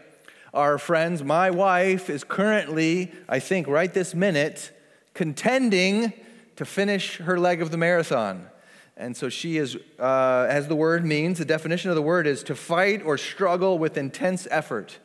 Our 0.54 0.78
friends, 0.78 1.24
my 1.24 1.50
wife 1.50 2.10
is 2.10 2.26
currently, 2.26 3.14
I 3.30 3.40
think 3.40 3.70
right 3.70 3.94
this 3.94 4.14
minute, 4.14 4.78
contending 5.14 6.12
to 6.58 6.66
finish 6.66 7.16
her 7.20 7.40
leg 7.40 7.62
of 7.62 7.72
the 7.72 7.78
marathon. 7.78 8.50
And 8.98 9.16
so 9.16 9.30
she 9.30 9.56
is, 9.56 9.78
uh, 9.98 10.46
as 10.50 10.68
the 10.68 10.76
word 10.76 11.06
means, 11.06 11.38
the 11.38 11.46
definition 11.46 11.92
of 11.92 11.96
the 11.96 12.02
word 12.02 12.28
is 12.28 12.44
to 12.44 12.56
fight 12.56 13.06
or 13.06 13.18
struggle 13.18 13.80
with 13.80 13.96
intense 13.96 14.50
effort. 14.52 15.00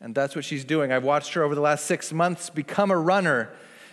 And 0.00 0.14
that's 0.14 0.34
what 0.34 0.46
she's 0.46 0.64
doing. 0.64 0.90
I've 0.90 1.04
watched 1.04 1.34
her 1.34 1.42
over 1.42 1.54
the 1.54 1.60
last 1.60 1.84
six 1.84 2.14
months 2.14 2.48
become 2.48 2.90
a 2.90 2.96
runner, 2.98 3.50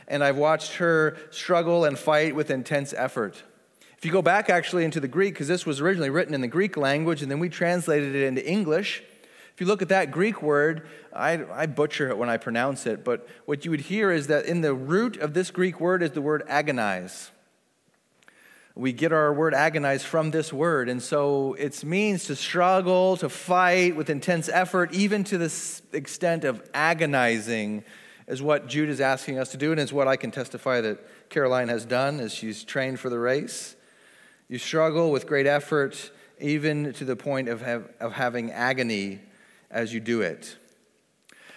and 0.08 0.24
I've 0.24 0.38
watched 0.38 0.76
her 0.76 1.18
struggle 1.30 1.84
and 1.84 2.00
fight 2.00 2.38
with 2.38 2.50
intense 2.50 2.94
effort. 2.94 3.44
If 4.06 4.10
you 4.10 4.14
go 4.14 4.22
back 4.22 4.52
actually 4.52 4.86
into 4.86 5.00
the 5.00 5.08
Greek, 5.08 5.34
because 5.34 5.48
this 5.48 5.66
was 5.66 5.82
originally 5.82 6.12
written 6.12 6.36
in 6.36 6.42
the 6.42 6.48
Greek 6.48 6.78
language 6.78 7.24
and 7.24 7.32
then 7.32 7.40
we 7.40 7.50
translated 7.50 8.14
it 8.14 8.28
into 8.28 8.48
English, 8.48 9.02
if 9.52 9.60
you 9.60 9.66
look 9.66 9.82
at 9.82 9.90
that 9.90 10.12
Greek 10.12 10.44
word, 10.44 10.88
I, 11.12 11.44
I, 11.52 11.66
butcher 11.66 12.10
it 12.10 12.18
when 12.20 12.30
I 12.30 12.38
pronounce 12.38 12.86
it, 12.86 13.04
but 13.04 13.28
what 13.46 13.66
you 13.66 13.72
would 13.72 13.80
hear 13.80 14.12
is 14.12 14.28
that 14.28 14.46
in 14.46 14.62
the 14.62 14.76
root 14.76 15.18
of 15.18 15.34
this 15.34 15.50
Greek 15.50 15.80
word 15.80 16.04
is 16.04 16.12
the 16.12 16.22
word 16.22 16.44
agonize. 16.48 17.32
We 18.76 18.94
get 18.94 19.12
our 19.12 19.34
word 19.34 19.56
agonize 19.56 20.04
from 20.04 20.30
this 20.30 20.54
word. 20.54 20.88
And 20.88 21.02
so 21.02 21.56
it 21.56 21.84
means 21.84 22.26
to 22.26 22.36
struggle, 22.36 23.18
to 23.18 23.28
fight 23.28 23.96
with 23.96 24.12
intense 24.12 24.50
effort, 24.50 24.94
even 24.94 25.24
to 25.24 25.40
the 25.40 25.82
extent 25.94 26.44
of 26.44 26.62
agonizing, 26.76 27.84
is 28.28 28.40
what 28.40 28.68
Jude 28.68 28.90
is 28.90 29.02
asking 29.02 29.40
us 29.40 29.50
to 29.50 29.58
do, 29.58 29.72
and 29.72 29.80
is 29.80 29.92
what 29.92 30.08
I 30.08 30.16
can 30.16 30.30
testify 30.30 30.80
that 30.82 31.00
Caroline 31.32 31.70
has 31.70 31.86
done 31.86 32.20
as 32.20 32.36
she's 32.36 32.64
trained 32.64 33.00
for 33.00 33.10
the 33.10 33.18
race. 33.18 33.75
You 34.48 34.58
struggle 34.58 35.12
with 35.12 35.26
great 35.28 35.48
effort, 35.48 36.12
even 36.40 36.94
to 36.94 37.06
the 37.06 37.16
point 37.16 37.50
of, 37.50 37.62
have, 37.62 37.90
of 38.00 38.14
having 38.14 38.52
agony 38.52 39.20
as 39.72 39.94
you 39.94 40.00
do 40.00 40.22
it. 40.22 40.58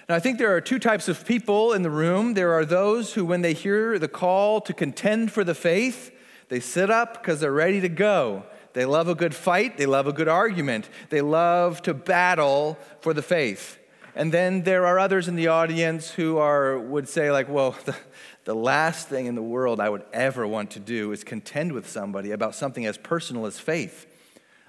Now, 0.09 0.15
I 0.15 0.21
think 0.21 0.39
there 0.39 0.55
are 0.57 0.61
two 0.61 0.79
types 0.79 1.07
of 1.09 1.27
people 1.27 1.75
in 1.75 1.83
the 1.83 1.91
room. 1.91 2.33
There 2.33 2.53
are 2.53 2.65
those 2.65 3.13
who, 3.13 3.27
when 3.27 3.43
they 3.43 3.53
hear 3.53 3.99
the 3.99 4.09
call 4.09 4.63
to 4.63 4.73
contend 4.73 5.33
for 5.33 5.45
the 5.45 5.55
faith, 5.55 6.11
they 6.49 6.61
sit 6.61 6.91
up 6.91 7.15
because 7.15 7.41
they're 7.41 7.53
ready 7.53 7.81
to 7.83 7.91
go. 7.91 8.45
They 8.73 8.85
love 8.85 9.09
a 9.09 9.15
good 9.15 9.35
fight, 9.35 9.77
they 9.77 9.87
love 9.87 10.07
a 10.07 10.13
good 10.13 10.29
argument, 10.29 10.89
they 11.11 11.21
love 11.21 11.83
to 11.83 11.95
battle 11.95 12.79
for 13.01 13.13
the 13.13 13.23
faith. 13.23 13.78
And 14.19 14.33
then 14.33 14.65
there 14.65 14.85
are 14.85 14.99
others 14.99 15.29
in 15.29 15.37
the 15.37 15.47
audience 15.47 16.11
who 16.11 16.37
are, 16.37 16.79
would 16.79 17.09
say, 17.09 17.31
like, 17.31 17.49
well, 17.49 17.75
the, 17.87 17.97
the 18.45 18.55
last 18.55 19.09
thing 19.09 19.25
in 19.25 19.35
the 19.35 19.43
world 19.43 19.81
I 19.81 19.89
would 19.89 20.05
ever 20.13 20.47
want 20.47 20.73
to 20.73 20.81
do 20.81 21.13
is 21.13 21.25
contend 21.25 21.73
with 21.73 21.89
somebody 21.89 22.33
about 22.33 22.55
something 22.55 22.85
as 22.85 22.99
personal 22.99 23.47
as 23.47 23.59
faith. 23.59 24.07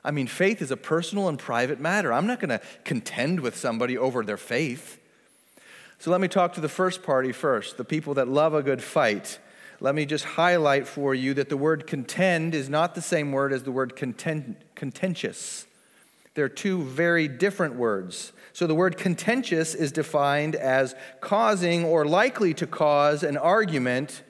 I 0.05 0.11
mean, 0.11 0.27
faith 0.27 0.61
is 0.61 0.71
a 0.71 0.77
personal 0.77 1.27
and 1.27 1.37
private 1.37 1.81
matter. 1.81 2.13
I'm 2.13 2.27
not 2.27 2.39
going 2.39 2.57
to 2.57 2.61
contend 2.85 3.41
with 3.41 3.57
somebody 3.57 3.97
over 3.97 4.23
their 4.23 4.37
faith. 4.37 4.97
So 5.97 6.11
let 6.11 6.21
me 6.21 6.29
talk 6.29 6.53
to 6.53 6.61
the 6.61 6.69
first 6.69 7.03
party 7.03 7.33
first, 7.33 7.75
the 7.75 7.83
people 7.83 8.13
that 8.13 8.29
love 8.29 8.53
a 8.53 8.63
good 8.63 8.81
fight 8.81 9.39
let 9.81 9.95
me 9.95 10.05
just 10.05 10.25
highlight 10.25 10.87
for 10.87 11.15
you 11.15 11.33
that 11.35 11.47
the 11.47 11.55
word 11.55 11.87
contend 11.87 12.53
is 12.53 12.69
not 12.69 12.95
the 12.95 13.01
same 13.01 13.31
word 13.31 13.53
as 13.53 13.63
the 13.63 13.71
word 13.71 13.95
content, 13.95 14.57
contentious. 14.75 15.65
They're 16.35 16.49
two 16.49 16.83
very 16.83 17.27
different 17.27 17.75
words. 17.75 18.31
So 18.53 18.67
the 18.67 18.75
word 18.75 18.97
contentious 18.97 19.75
is 19.75 19.91
defined 19.91 20.55
as 20.55 20.95
causing 21.21 21.85
or 21.85 22.05
likely 22.05 22.53
to 22.55 22.67
cause 22.67 23.23
an 23.23 23.37
argument 23.37 24.23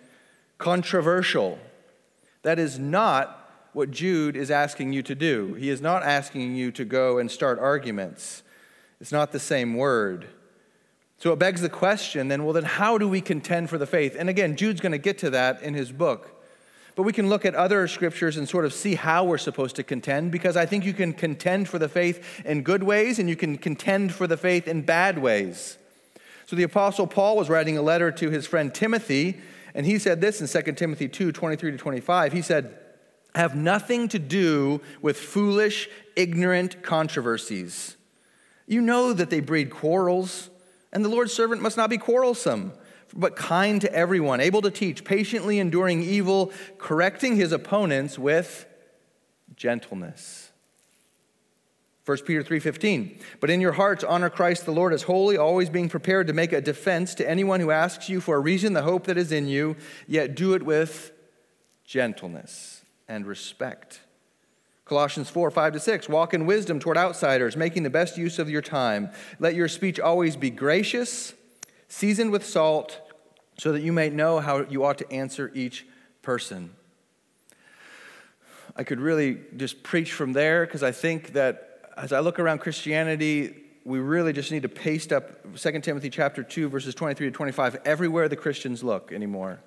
controversial. 0.57 1.59
That 2.43 2.59
is 2.59 2.79
not 2.79 3.35
what 3.73 3.91
Jude 3.91 4.35
is 4.35 4.51
asking 4.51 4.93
you 4.93 5.03
to 5.03 5.15
do. 5.15 5.53
He 5.53 5.69
is 5.69 5.81
not 5.81 6.03
asking 6.03 6.55
you 6.55 6.71
to 6.71 6.85
go 6.85 7.17
and 7.17 7.29
start 7.29 7.59
arguments. 7.59 8.43
It's 8.99 9.11
not 9.11 9.31
the 9.31 9.39
same 9.39 9.75
word. 9.75 10.27
So 11.17 11.33
it 11.33 11.39
begs 11.39 11.61
the 11.61 11.69
question 11.69 12.29
then, 12.29 12.45
well, 12.45 12.53
then 12.53 12.63
how 12.63 12.97
do 12.97 13.07
we 13.07 13.21
contend 13.21 13.69
for 13.69 13.77
the 13.77 13.85
faith? 13.85 14.15
And 14.17 14.29
again, 14.29 14.55
Jude's 14.55 14.81
going 14.81 14.93
to 14.93 14.97
get 14.97 15.17
to 15.19 15.29
that 15.31 15.61
in 15.61 15.73
his 15.73 15.91
book. 15.91 16.38
But 16.99 17.05
we 17.05 17.13
can 17.13 17.29
look 17.29 17.45
at 17.45 17.55
other 17.55 17.87
scriptures 17.87 18.35
and 18.35 18.49
sort 18.49 18.65
of 18.65 18.73
see 18.73 18.95
how 18.95 19.23
we're 19.23 19.37
supposed 19.37 19.77
to 19.77 19.83
contend 19.83 20.33
because 20.33 20.57
I 20.57 20.65
think 20.65 20.83
you 20.83 20.91
can 20.91 21.13
contend 21.13 21.69
for 21.69 21.79
the 21.79 21.87
faith 21.87 22.43
in 22.43 22.61
good 22.61 22.83
ways 22.83 23.19
and 23.19 23.29
you 23.29 23.37
can 23.37 23.57
contend 23.57 24.13
for 24.13 24.27
the 24.27 24.35
faith 24.35 24.67
in 24.67 24.81
bad 24.81 25.17
ways. 25.17 25.77
So 26.45 26.57
the 26.57 26.63
Apostle 26.63 27.07
Paul 27.07 27.37
was 27.37 27.47
writing 27.47 27.77
a 27.77 27.81
letter 27.81 28.11
to 28.11 28.29
his 28.29 28.45
friend 28.45 28.73
Timothy, 28.73 29.39
and 29.73 29.85
he 29.85 29.97
said 29.97 30.19
this 30.19 30.41
in 30.41 30.63
2 30.63 30.73
Timothy 30.73 31.07
2 31.07 31.31
23 31.31 31.71
to 31.71 31.77
25. 31.77 32.33
He 32.33 32.41
said, 32.41 32.77
Have 33.33 33.55
nothing 33.55 34.09
to 34.09 34.19
do 34.19 34.81
with 35.01 35.17
foolish, 35.17 35.87
ignorant 36.17 36.83
controversies. 36.83 37.95
You 38.67 38.81
know 38.81 39.13
that 39.13 39.29
they 39.29 39.39
breed 39.39 39.69
quarrels, 39.69 40.49
and 40.91 41.05
the 41.05 41.09
Lord's 41.09 41.31
servant 41.31 41.61
must 41.61 41.77
not 41.77 41.89
be 41.89 41.97
quarrelsome 41.97 42.73
but 43.13 43.35
kind 43.35 43.81
to 43.81 43.93
everyone, 43.93 44.39
able 44.39 44.61
to 44.61 44.71
teach, 44.71 45.03
patiently 45.03 45.59
enduring 45.59 46.03
evil, 46.03 46.51
correcting 46.77 47.35
his 47.35 47.51
opponents 47.51 48.17
with 48.17 48.65
gentleness. 49.55 50.51
1 52.05 52.25
Peter 52.25 52.41
3:15 52.41 53.19
But 53.39 53.51
in 53.51 53.61
your 53.61 53.73
hearts 53.73 54.03
honor 54.03 54.31
Christ 54.31 54.65
the 54.65 54.71
Lord 54.71 54.93
as 54.93 55.03
holy 55.03 55.37
always 55.37 55.69
being 55.69 55.89
prepared 55.89 56.25
to 56.25 56.33
make 56.33 56.51
a 56.51 56.59
defense 56.59 57.13
to 57.15 57.29
anyone 57.29 57.59
who 57.59 57.69
asks 57.69 58.09
you 58.09 58.19
for 58.19 58.35
a 58.35 58.39
reason 58.39 58.73
the 58.73 58.81
hope 58.81 59.05
that 59.05 59.17
is 59.17 59.31
in 59.31 59.47
you 59.47 59.75
yet 60.07 60.33
do 60.33 60.55
it 60.55 60.63
with 60.63 61.11
gentleness 61.85 62.83
and 63.07 63.27
respect. 63.27 64.01
Colossians 64.85 65.29
4, 65.29 65.51
5 65.51 65.73
to 65.73 65.79
6. 65.79 66.09
Walk 66.09 66.33
in 66.33 66.47
wisdom 66.47 66.79
toward 66.79 66.97
outsiders, 66.97 67.55
making 67.55 67.83
the 67.83 67.91
best 67.91 68.17
use 68.17 68.39
of 68.39 68.49
your 68.49 68.63
time. 68.63 69.11
Let 69.37 69.53
your 69.53 69.67
speech 69.67 69.99
always 69.99 70.35
be 70.35 70.49
gracious, 70.49 71.35
seasoned 71.89 72.31
with 72.31 72.45
salt, 72.45 73.01
so 73.57 73.73
that 73.73 73.81
you 73.81 73.91
may 73.91 74.09
know 74.09 74.39
how 74.39 74.61
you 74.61 74.85
ought 74.85 74.97
to 74.99 75.11
answer 75.11 75.51
each 75.53 75.85
person. 76.21 76.73
I 78.75 78.83
could 78.83 79.01
really 79.01 79.39
just 79.57 79.83
preach 79.83 80.13
from 80.13 80.31
there 80.31 80.65
because 80.65 80.83
I 80.83 80.93
think 80.93 81.33
that 81.33 81.81
as 81.97 82.13
I 82.13 82.21
look 82.21 82.39
around 82.39 82.59
Christianity, 82.59 83.53
we 83.83 83.99
really 83.99 84.31
just 84.31 84.51
need 84.51 84.61
to 84.61 84.69
paste 84.69 85.11
up 85.11 85.57
2 85.57 85.79
Timothy 85.81 86.09
chapter 86.09 86.43
2 86.43 86.69
verses 86.69 86.95
23 86.95 87.27
to 87.27 87.31
25 87.31 87.81
everywhere 87.83 88.29
the 88.29 88.37
Christians 88.37 88.83
look 88.83 89.11
anymore. 89.11 89.59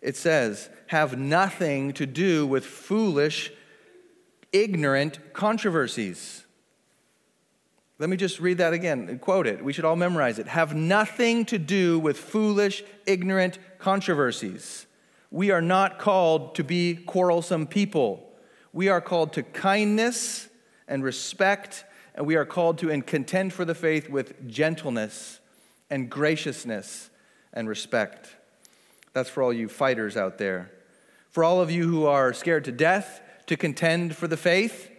It 0.00 0.16
says, 0.16 0.70
"Have 0.88 1.18
nothing 1.18 1.92
to 1.94 2.06
do 2.06 2.46
with 2.46 2.64
foolish, 2.64 3.52
ignorant 4.52 5.18
controversies." 5.34 6.43
Let 7.98 8.10
me 8.10 8.16
just 8.16 8.40
read 8.40 8.58
that 8.58 8.72
again 8.72 9.08
and 9.08 9.20
quote 9.20 9.46
it. 9.46 9.64
We 9.64 9.72
should 9.72 9.84
all 9.84 9.94
memorize 9.94 10.38
it. 10.38 10.48
Have 10.48 10.74
nothing 10.74 11.44
to 11.46 11.58
do 11.58 11.98
with 11.98 12.18
foolish, 12.18 12.82
ignorant 13.06 13.58
controversies. 13.78 14.86
We 15.30 15.52
are 15.52 15.60
not 15.60 15.98
called 15.98 16.56
to 16.56 16.64
be 16.64 16.96
quarrelsome 16.96 17.68
people. 17.68 18.32
We 18.72 18.88
are 18.88 19.00
called 19.00 19.32
to 19.34 19.44
kindness 19.44 20.48
and 20.88 21.04
respect, 21.04 21.84
and 22.16 22.26
we 22.26 22.34
are 22.34 22.44
called 22.44 22.78
to 22.78 22.90
and 22.90 23.06
contend 23.06 23.52
for 23.52 23.64
the 23.64 23.74
faith 23.74 24.08
with 24.08 24.48
gentleness 24.48 25.38
and 25.88 26.10
graciousness 26.10 27.10
and 27.52 27.68
respect. 27.68 28.34
That's 29.12 29.30
for 29.30 29.44
all 29.44 29.52
you 29.52 29.68
fighters 29.68 30.16
out 30.16 30.38
there. 30.38 30.72
For 31.30 31.44
all 31.44 31.60
of 31.60 31.70
you 31.70 31.88
who 31.88 32.06
are 32.06 32.32
scared 32.32 32.64
to 32.64 32.72
death 32.72 33.20
to 33.46 33.56
contend 33.56 34.16
for 34.16 34.26
the 34.26 34.36
faith, 34.36 34.90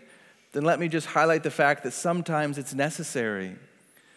then 0.55 0.63
let 0.63 0.79
me 0.79 0.87
just 0.87 1.07
highlight 1.07 1.43
the 1.43 1.51
fact 1.51 1.83
that 1.83 1.91
sometimes 1.91 2.57
it's 2.57 2.73
necessary. 2.73 3.57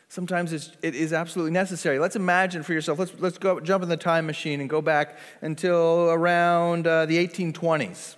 Sometimes 0.08 0.52
it's, 0.52 0.70
it 0.82 0.94
is 0.94 1.12
absolutely 1.12 1.50
necessary. 1.50 1.98
Let's 1.98 2.14
imagine 2.14 2.62
for 2.62 2.72
yourself, 2.72 3.00
let's, 3.00 3.12
let's 3.18 3.38
go 3.38 3.58
jump 3.58 3.82
in 3.82 3.88
the 3.88 3.96
time 3.96 4.24
machine 4.24 4.60
and 4.60 4.70
go 4.70 4.80
back 4.80 5.18
until 5.40 6.08
around 6.10 6.86
uh, 6.86 7.06
the 7.06 7.26
1820s. 7.26 8.14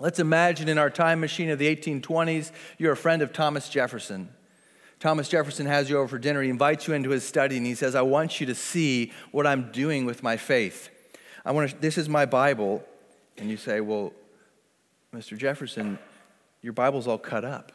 Let's 0.00 0.18
imagine 0.18 0.68
in 0.68 0.76
our 0.76 0.90
time 0.90 1.20
machine 1.20 1.48
of 1.50 1.60
the 1.60 1.74
1820s, 1.74 2.50
you're 2.78 2.90
a 2.90 2.96
friend 2.96 3.22
of 3.22 3.32
Thomas 3.32 3.68
Jefferson. 3.68 4.28
Thomas 4.98 5.28
Jefferson 5.28 5.66
has 5.66 5.88
you 5.88 5.98
over 5.98 6.08
for 6.08 6.18
dinner. 6.18 6.42
He 6.42 6.50
invites 6.50 6.88
you 6.88 6.94
into 6.94 7.10
his 7.10 7.22
study 7.22 7.56
and 7.58 7.64
he 7.64 7.76
says, 7.76 7.94
I 7.94 8.02
want 8.02 8.40
you 8.40 8.46
to 8.46 8.56
see 8.56 9.12
what 9.30 9.46
I'm 9.46 9.70
doing 9.70 10.04
with 10.04 10.24
my 10.24 10.36
faith. 10.36 10.88
I 11.44 11.52
want 11.52 11.70
to, 11.70 11.78
this 11.78 11.96
is 11.96 12.08
my 12.08 12.26
Bible. 12.26 12.82
And 13.38 13.48
you 13.48 13.56
say, 13.56 13.80
Well, 13.80 14.12
Mr. 15.14 15.38
Jefferson, 15.38 16.00
your 16.66 16.72
Bible's 16.72 17.06
all 17.06 17.16
cut 17.16 17.44
up. 17.44 17.70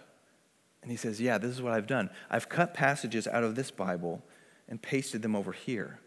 And 0.82 0.92
he 0.92 0.98
says, 0.98 1.22
Yeah, 1.22 1.38
this 1.38 1.52
is 1.52 1.62
what 1.62 1.72
I've 1.72 1.88
done. 1.88 2.10
I've 2.30 2.50
cut 2.50 2.74
passages 2.74 3.26
out 3.26 3.46
of 3.46 3.56
this 3.56 3.72
Bible 3.72 4.22
and 4.68 4.82
pasted 4.82 5.22
them 5.22 5.34
over 5.34 5.54
here. 5.54 6.00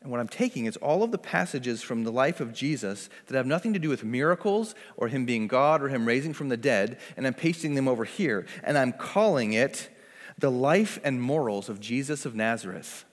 And 0.00 0.08
what 0.12 0.20
I'm 0.20 0.28
taking 0.28 0.66
is 0.66 0.76
all 0.76 1.02
of 1.02 1.10
the 1.10 1.18
passages 1.18 1.82
from 1.82 2.04
the 2.04 2.12
life 2.12 2.40
of 2.40 2.54
Jesus 2.54 3.10
that 3.26 3.36
have 3.36 3.44
nothing 3.44 3.72
to 3.72 3.80
do 3.80 3.88
with 3.88 4.04
miracles 4.04 4.76
or 4.96 5.08
him 5.08 5.26
being 5.26 5.48
God 5.48 5.82
or 5.82 5.88
him 5.88 6.06
raising 6.06 6.32
from 6.32 6.48
the 6.48 6.56
dead, 6.56 7.00
and 7.16 7.26
I'm 7.26 7.34
pasting 7.34 7.74
them 7.74 7.88
over 7.88 8.04
here. 8.04 8.46
And 8.62 8.78
I'm 8.78 8.92
calling 8.92 9.54
it 9.54 9.90
the 10.38 10.52
life 10.52 11.00
and 11.02 11.20
morals 11.20 11.68
of 11.68 11.80
Jesus 11.80 12.24
of 12.24 12.36
Nazareth. 12.36 13.04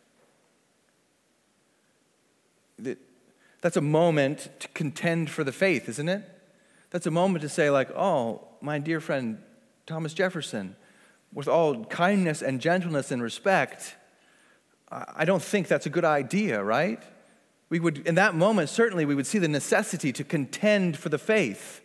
That's 2.78 3.78
a 3.78 3.82
moment 3.82 4.50
to 4.60 4.68
contend 4.68 5.32
for 5.32 5.44
the 5.44 5.52
faith, 5.52 5.90
isn't 5.90 6.10
it? 6.10 6.35
That's 6.92 7.08
a 7.08 7.12
moment 7.12 7.42
to 7.42 7.50
say, 7.50 7.70
like, 7.70 7.92
oh, 7.92 8.48
my 8.62 8.80
dear 8.80 9.00
friend 9.00 9.40
Thomas 9.86 10.14
Jefferson, 10.14 10.76
with 11.34 11.48
all 11.48 11.86
kindness 11.86 12.42
and 12.42 12.62
gentleness 12.62 13.12
and 13.12 13.22
respect, 13.22 13.96
I 14.90 15.26
don't 15.26 15.42
think 15.42 15.68
that's 15.68 15.86
a 15.86 15.90
good 15.90 16.06
idea, 16.06 16.64
right? 16.64 17.02
We 17.70 17.80
would, 17.80 18.08
in 18.08 18.16
that 18.16 18.36
moment, 18.36 18.70
certainly 18.70 19.06
we 19.06 19.16
would 19.16 19.28
see 19.28 19.40
the 19.40 19.48
necessity 19.48 20.14
to 20.14 20.24
contend 20.24 20.98
for 20.98 21.10
the 21.10 21.18
faith. 21.18 21.82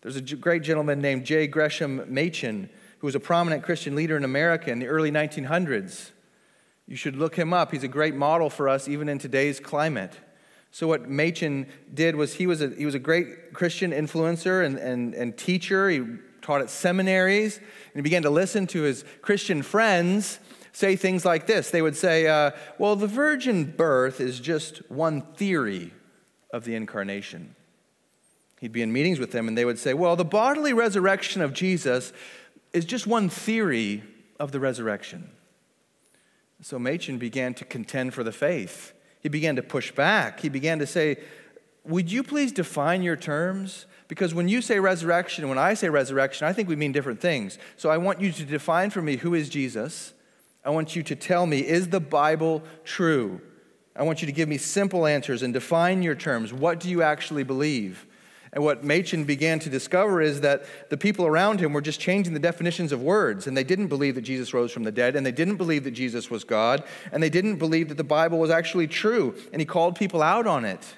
There's 0.00 0.16
a 0.16 0.22
great 0.22 0.62
gentleman 0.62 1.00
named 1.00 1.26
J. 1.26 1.46
Gresham 1.46 2.04
Machen, 2.08 2.70
who 2.98 3.06
was 3.06 3.14
a 3.14 3.20
prominent 3.20 3.62
Christian 3.62 3.94
leader 3.94 4.16
in 4.16 4.24
America 4.24 4.70
in 4.70 4.78
the 4.78 4.86
early 4.86 5.10
1900s. 5.10 6.10
You 6.86 6.96
should 6.96 7.16
look 7.16 7.36
him 7.36 7.52
up. 7.52 7.72
He's 7.72 7.84
a 7.84 7.88
great 7.88 8.14
model 8.14 8.48
for 8.48 8.68
us, 8.68 8.88
even 8.88 9.08
in 9.08 9.18
today's 9.18 9.60
climate. 9.60 10.14
So, 10.72 10.88
what 10.88 11.08
Machen 11.08 11.66
did 11.92 12.16
was 12.16 12.34
he 12.34 12.46
was 12.46 12.62
a, 12.62 12.70
he 12.70 12.86
was 12.86 12.94
a 12.94 12.98
great 12.98 13.52
Christian 13.52 13.92
influencer 13.92 14.64
and, 14.64 14.78
and, 14.78 15.14
and 15.14 15.36
teacher. 15.36 15.88
He 15.90 16.02
taught 16.40 16.62
at 16.62 16.70
seminaries, 16.70 17.58
and 17.58 17.94
he 17.94 18.00
began 18.00 18.22
to 18.22 18.30
listen 18.30 18.66
to 18.68 18.82
his 18.82 19.04
Christian 19.20 19.62
friends 19.62 20.40
say 20.72 20.96
things 20.96 21.24
like 21.24 21.46
this. 21.46 21.70
They 21.70 21.82
would 21.82 21.96
say, 21.96 22.26
uh, 22.26 22.52
Well, 22.78 22.96
the 22.96 23.06
virgin 23.06 23.64
birth 23.64 24.20
is 24.20 24.40
just 24.40 24.90
one 24.90 25.22
theory 25.36 25.92
of 26.50 26.64
the 26.64 26.74
incarnation. 26.74 27.54
He'd 28.60 28.72
be 28.72 28.82
in 28.82 28.92
meetings 28.92 29.18
with 29.18 29.32
them, 29.32 29.48
and 29.48 29.56
they 29.56 29.64
would 29.64 29.78
say, 29.78 29.94
Well, 29.94 30.16
the 30.16 30.24
bodily 30.24 30.72
resurrection 30.72 31.42
of 31.42 31.52
Jesus 31.52 32.12
is 32.72 32.84
just 32.84 33.06
one 33.06 33.28
theory 33.28 34.02
of 34.40 34.52
the 34.52 34.60
resurrection. 34.60 35.30
So 36.62 36.78
Machen 36.78 37.18
began 37.18 37.54
to 37.54 37.64
contend 37.64 38.14
for 38.14 38.24
the 38.24 38.32
faith. 38.32 38.92
He 39.22 39.28
began 39.28 39.56
to 39.56 39.62
push 39.62 39.92
back. 39.92 40.40
He 40.40 40.48
began 40.48 40.78
to 40.80 40.86
say, 40.86 41.18
Would 41.84 42.10
you 42.10 42.22
please 42.22 42.52
define 42.52 43.02
your 43.02 43.16
terms? 43.16 43.86
Because 44.08 44.34
when 44.34 44.48
you 44.48 44.60
say 44.60 44.78
resurrection, 44.78 45.48
when 45.48 45.58
I 45.58 45.74
say 45.74 45.88
resurrection, 45.88 46.46
I 46.46 46.52
think 46.52 46.68
we 46.68 46.76
mean 46.76 46.92
different 46.92 47.20
things. 47.20 47.58
So 47.76 47.88
I 47.88 47.96
want 47.96 48.20
you 48.20 48.30
to 48.32 48.44
define 48.44 48.90
for 48.90 49.00
me 49.00 49.16
who 49.16 49.32
is 49.32 49.48
Jesus. 49.48 50.12
I 50.64 50.70
want 50.70 50.94
you 50.94 51.02
to 51.04 51.16
tell 51.16 51.46
me, 51.46 51.60
is 51.60 51.88
the 51.88 52.00
Bible 52.00 52.62
true? 52.84 53.40
I 53.96 54.02
want 54.02 54.22
you 54.22 54.26
to 54.26 54.32
give 54.32 54.48
me 54.48 54.58
simple 54.58 55.06
answers 55.06 55.42
and 55.42 55.52
define 55.52 56.02
your 56.02 56.14
terms. 56.14 56.52
What 56.52 56.78
do 56.78 56.88
you 56.88 57.02
actually 57.02 57.42
believe? 57.42 58.06
And 58.54 58.62
what 58.62 58.84
Machen 58.84 59.24
began 59.24 59.58
to 59.60 59.70
discover 59.70 60.20
is 60.20 60.42
that 60.42 60.64
the 60.90 60.98
people 60.98 61.24
around 61.24 61.60
him 61.60 61.72
were 61.72 61.80
just 61.80 62.00
changing 62.00 62.34
the 62.34 62.40
definitions 62.40 62.92
of 62.92 63.00
words, 63.00 63.46
and 63.46 63.56
they 63.56 63.64
didn't 63.64 63.86
believe 63.86 64.14
that 64.16 64.22
Jesus 64.22 64.52
rose 64.52 64.70
from 64.70 64.84
the 64.84 64.92
dead, 64.92 65.16
and 65.16 65.24
they 65.24 65.32
didn't 65.32 65.56
believe 65.56 65.84
that 65.84 65.92
Jesus 65.92 66.30
was 66.30 66.44
God, 66.44 66.84
and 67.12 67.22
they 67.22 67.30
didn't 67.30 67.56
believe 67.56 67.88
that 67.88 67.96
the 67.96 68.04
Bible 68.04 68.38
was 68.38 68.50
actually 68.50 68.86
true. 68.86 69.34
And 69.52 69.60
he 69.60 69.64
called 69.64 69.96
people 69.96 70.22
out 70.22 70.46
on 70.46 70.66
it. 70.66 70.96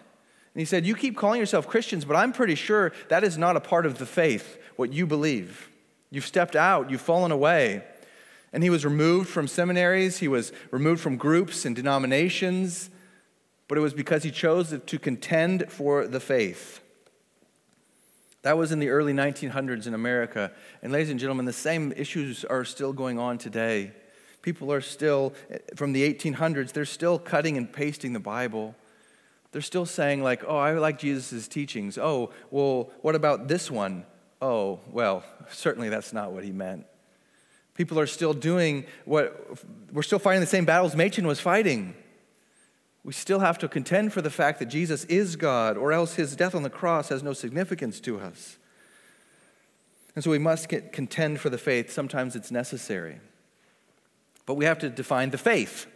And 0.55 0.61
he 0.61 0.65
said, 0.65 0.85
You 0.85 0.97
keep 0.97 1.17
calling 1.17 1.39
yourself 1.39 1.69
Christians, 1.69 2.05
but 2.05 2.17
I'm 2.17 2.33
pretty 2.33 2.57
sure 2.57 2.93
that 3.09 3.23
is 3.23 3.39
not 3.39 3.57
a 3.57 3.61
part 3.61 3.87
of 3.87 3.99
the 3.99 4.07
faith, 4.07 4.59
what 4.75 4.93
you 4.93 5.07
believe. 5.07 5.69
You've 6.11 6.27
stepped 6.27 6.57
out, 6.57 6.91
you've 6.91 7.01
fallen 7.01 7.31
away. 7.31 7.85
And 8.53 8.63
he 8.63 8.71
was 8.71 8.85
removed 8.85 9.29
from 9.29 9.47
seminaries, 9.47 10.19
he 10.19 10.29
was 10.29 10.53
removed 10.73 11.01
from 11.01 11.17
groups 11.17 11.65
and 11.65 11.75
denominations, 11.75 12.91
but 13.69 13.79
it 13.79 13.81
was 13.81 13.95
because 13.95 14.25
he 14.25 14.31
chose 14.33 14.75
to 14.85 14.99
contend 14.99 15.71
for 15.71 16.07
the 16.07 16.21
faith. 16.21 16.81
That 18.45 18.59
was 18.59 18.73
in 18.73 18.79
the 18.79 18.91
early 18.91 19.15
1900s 19.15 19.87
in 19.87 19.95
America. 19.95 20.53
And, 20.83 20.93
ladies 20.93 21.09
and 21.09 21.19
gentlemen, 21.19 21.47
the 21.47 21.53
same 21.53 21.95
issues 21.97 22.45
are 22.45 22.63
still 22.63 22.93
going 22.93 23.19
on 23.19 23.39
today. 23.39 23.93
People 24.43 24.71
are 24.71 24.83
still, 24.83 25.33
eh, 25.51 25.57
from 25.75 25.95
the 25.95 26.03
1800s, 26.13 26.73
they're 26.73 26.85
still 26.85 27.19
cutting 27.19 27.57
and 27.57 27.73
pasting 27.73 28.13
the 28.13 28.21
Bible. 28.21 28.75
They're 29.53 29.63
still 29.63 29.87
saying, 29.87 30.23
like, 30.23 30.45
oh, 30.47 30.59
I 30.59 30.73
like 30.73 30.99
Jesus' 30.99 31.49
teachings. 31.49 31.97
Oh, 31.97 32.33
well, 32.51 32.91
what 33.01 33.15
about 33.15 33.49
this 33.49 33.71
one? 33.71 34.05
Oh, 34.43 34.79
well, 34.93 35.25
certainly 35.49 35.89
that's 35.89 36.13
not 36.13 36.33
what 36.33 36.45
he 36.45 36.53
meant. 36.53 36.85
People 37.73 37.99
are 37.99 38.07
still 38.07 38.35
doing 38.35 38.85
what, 39.07 39.57
we're 39.91 40.03
still 40.03 40.19
fighting 40.19 40.43
the 40.43 40.47
same 40.47 40.67
battles 40.67 40.95
Machen 40.95 41.27
was 41.27 41.41
fighting. 41.41 41.95
We 43.05 43.13
still 43.13 43.41
have 43.41 43.59
to 43.59 43.69
contend 43.69 44.15
for 44.15 44.23
the 44.23 44.31
fact 44.31 44.59
that 44.59 44.67
Jesus 44.67 45.05
is 45.05 45.37
God, 45.37 45.77
or 45.77 45.93
else 45.93 46.15
his 46.15 46.35
death 46.35 46.55
on 46.55 46.63
the 46.63 46.71
cross 46.71 47.11
has 47.11 47.23
no 47.23 47.35
significance 47.35 48.01
to 48.01 48.19
us. 48.19 48.57
And 50.15 50.25
so 50.25 50.31
we 50.31 50.39
must 50.39 50.69
contend 50.69 51.41
for 51.41 51.51
the 51.51 51.59
faith. 51.59 51.93
Sometimes 51.93 52.35
it's 52.35 52.51
necessary. 52.51 53.21
But 54.47 54.55
we 54.55 54.65
have 54.65 54.79
to 54.79 54.89
define 54.89 55.31
the 55.31 55.39
faith. 55.39 55.87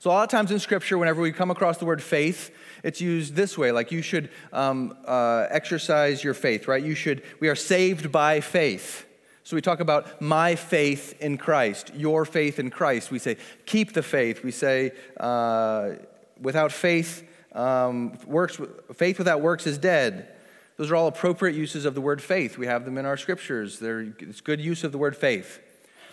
So, 0.00 0.10
a 0.10 0.12
lot 0.12 0.22
of 0.22 0.30
times 0.30 0.52
in 0.52 0.60
Scripture, 0.60 0.96
whenever 0.96 1.20
we 1.20 1.32
come 1.32 1.50
across 1.50 1.78
the 1.78 1.84
word 1.84 2.00
faith, 2.00 2.54
it's 2.84 3.00
used 3.00 3.34
this 3.34 3.58
way 3.58 3.72
like 3.72 3.90
you 3.90 4.00
should 4.00 4.30
um, 4.52 4.96
uh, 5.04 5.46
exercise 5.50 6.22
your 6.22 6.34
faith, 6.34 6.68
right? 6.68 6.82
You 6.82 6.94
should, 6.94 7.24
we 7.40 7.48
are 7.48 7.56
saved 7.56 8.12
by 8.12 8.40
faith. 8.40 9.06
So, 9.42 9.56
we 9.56 9.60
talk 9.60 9.80
about 9.80 10.20
my 10.20 10.54
faith 10.54 11.20
in 11.20 11.36
Christ, 11.36 11.92
your 11.96 12.24
faith 12.24 12.60
in 12.60 12.70
Christ. 12.70 13.10
We 13.10 13.18
say, 13.18 13.38
keep 13.66 13.92
the 13.92 14.02
faith. 14.02 14.44
We 14.44 14.52
say, 14.52 14.92
uh, 15.18 15.94
without 16.40 16.72
faith, 16.72 17.28
um, 17.52 18.18
works, 18.26 18.60
faith 18.94 19.18
without 19.18 19.40
works 19.40 19.66
is 19.66 19.78
dead. 19.78 20.28
Those 20.76 20.90
are 20.90 20.96
all 20.96 21.08
appropriate 21.08 21.56
uses 21.56 21.84
of 21.84 21.94
the 21.94 22.00
word 22.00 22.22
faith. 22.22 22.56
We 22.56 22.66
have 22.66 22.84
them 22.84 22.98
in 22.98 23.04
our 23.04 23.16
scriptures. 23.16 23.80
They're, 23.80 24.14
it's 24.20 24.40
good 24.40 24.60
use 24.60 24.84
of 24.84 24.92
the 24.92 24.98
word 24.98 25.16
faith. 25.16 25.60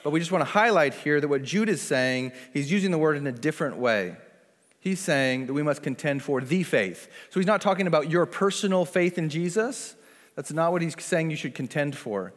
But 0.03 0.09
we 0.11 0.19
just 0.19 0.31
want 0.31 0.41
to 0.41 0.51
highlight 0.51 0.93
here 0.93 1.21
that 1.21 1.27
what 1.27 1.43
Jude 1.43 1.69
is 1.69 1.81
saying, 1.81 2.31
he's 2.53 2.71
using 2.71 2.91
the 2.91 2.97
word 2.97 3.17
in 3.17 3.27
a 3.27 3.31
different 3.31 3.77
way. 3.77 4.15
He's 4.79 4.99
saying 4.99 5.47
that 5.47 5.53
we 5.53 5.63
must 5.63 5.81
contend 5.81 6.21
for 6.21 6.41
the 6.41 6.61
faith. 6.61 7.07
So 7.31 7.39
he's 7.39 7.47
not 7.47 7.61
talking 7.61 7.87
about 7.87 8.09
your 8.09 8.27
personal 8.27 8.85
faith 8.85 9.17
in 9.17 9.29
Jesus. 9.29 9.95
That's 10.35 10.53
not 10.53 10.71
what 10.71 10.83
he's 10.83 10.95
saying 11.01 11.31
you 11.31 11.35
should 11.35 11.55
contend 11.55 11.95
for. 11.95 12.33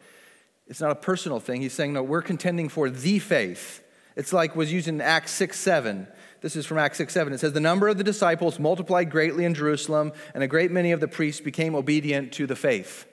It's 0.67 0.81
not 0.81 0.91
a 0.91 0.95
personal 0.95 1.41
thing. 1.41 1.61
He's 1.61 1.73
saying, 1.73 1.93
no, 1.93 2.03
we're 2.03 2.23
contending 2.23 2.69
for 2.69 2.89
the 2.89 3.19
faith. 3.19 3.85
It's 4.17 4.33
like 4.33 4.57
was 4.57 4.73
used 4.73 4.89
in 4.89 5.01
Acts 5.01 5.33
6 5.33 5.59
7. 5.59 6.09
This 6.41 6.57
is 6.57 6.67
from 6.67 6.79
Acts 6.79 6.99
6 6.99 7.13
7. 7.13 7.33
It 7.33 7.41
says, 7.41 7.53
The 7.53 7.61
number 7.61 7.89
of 7.89 7.99
the 7.99 8.05
disciples 8.05 8.59
multiplied 8.59 9.11
greatly 9.11 9.45
in 9.45 9.55
Jerusalem, 9.55 10.13
and 10.35 10.43
a 10.43 10.49
great 10.49 10.71
many 10.71 10.93
of 10.93 11.01
the 11.01 11.09
priests 11.09 11.41
became 11.41 11.75
obedient 11.75 12.33
to 12.35 12.47
the 12.47 12.57
faith. 12.57 13.07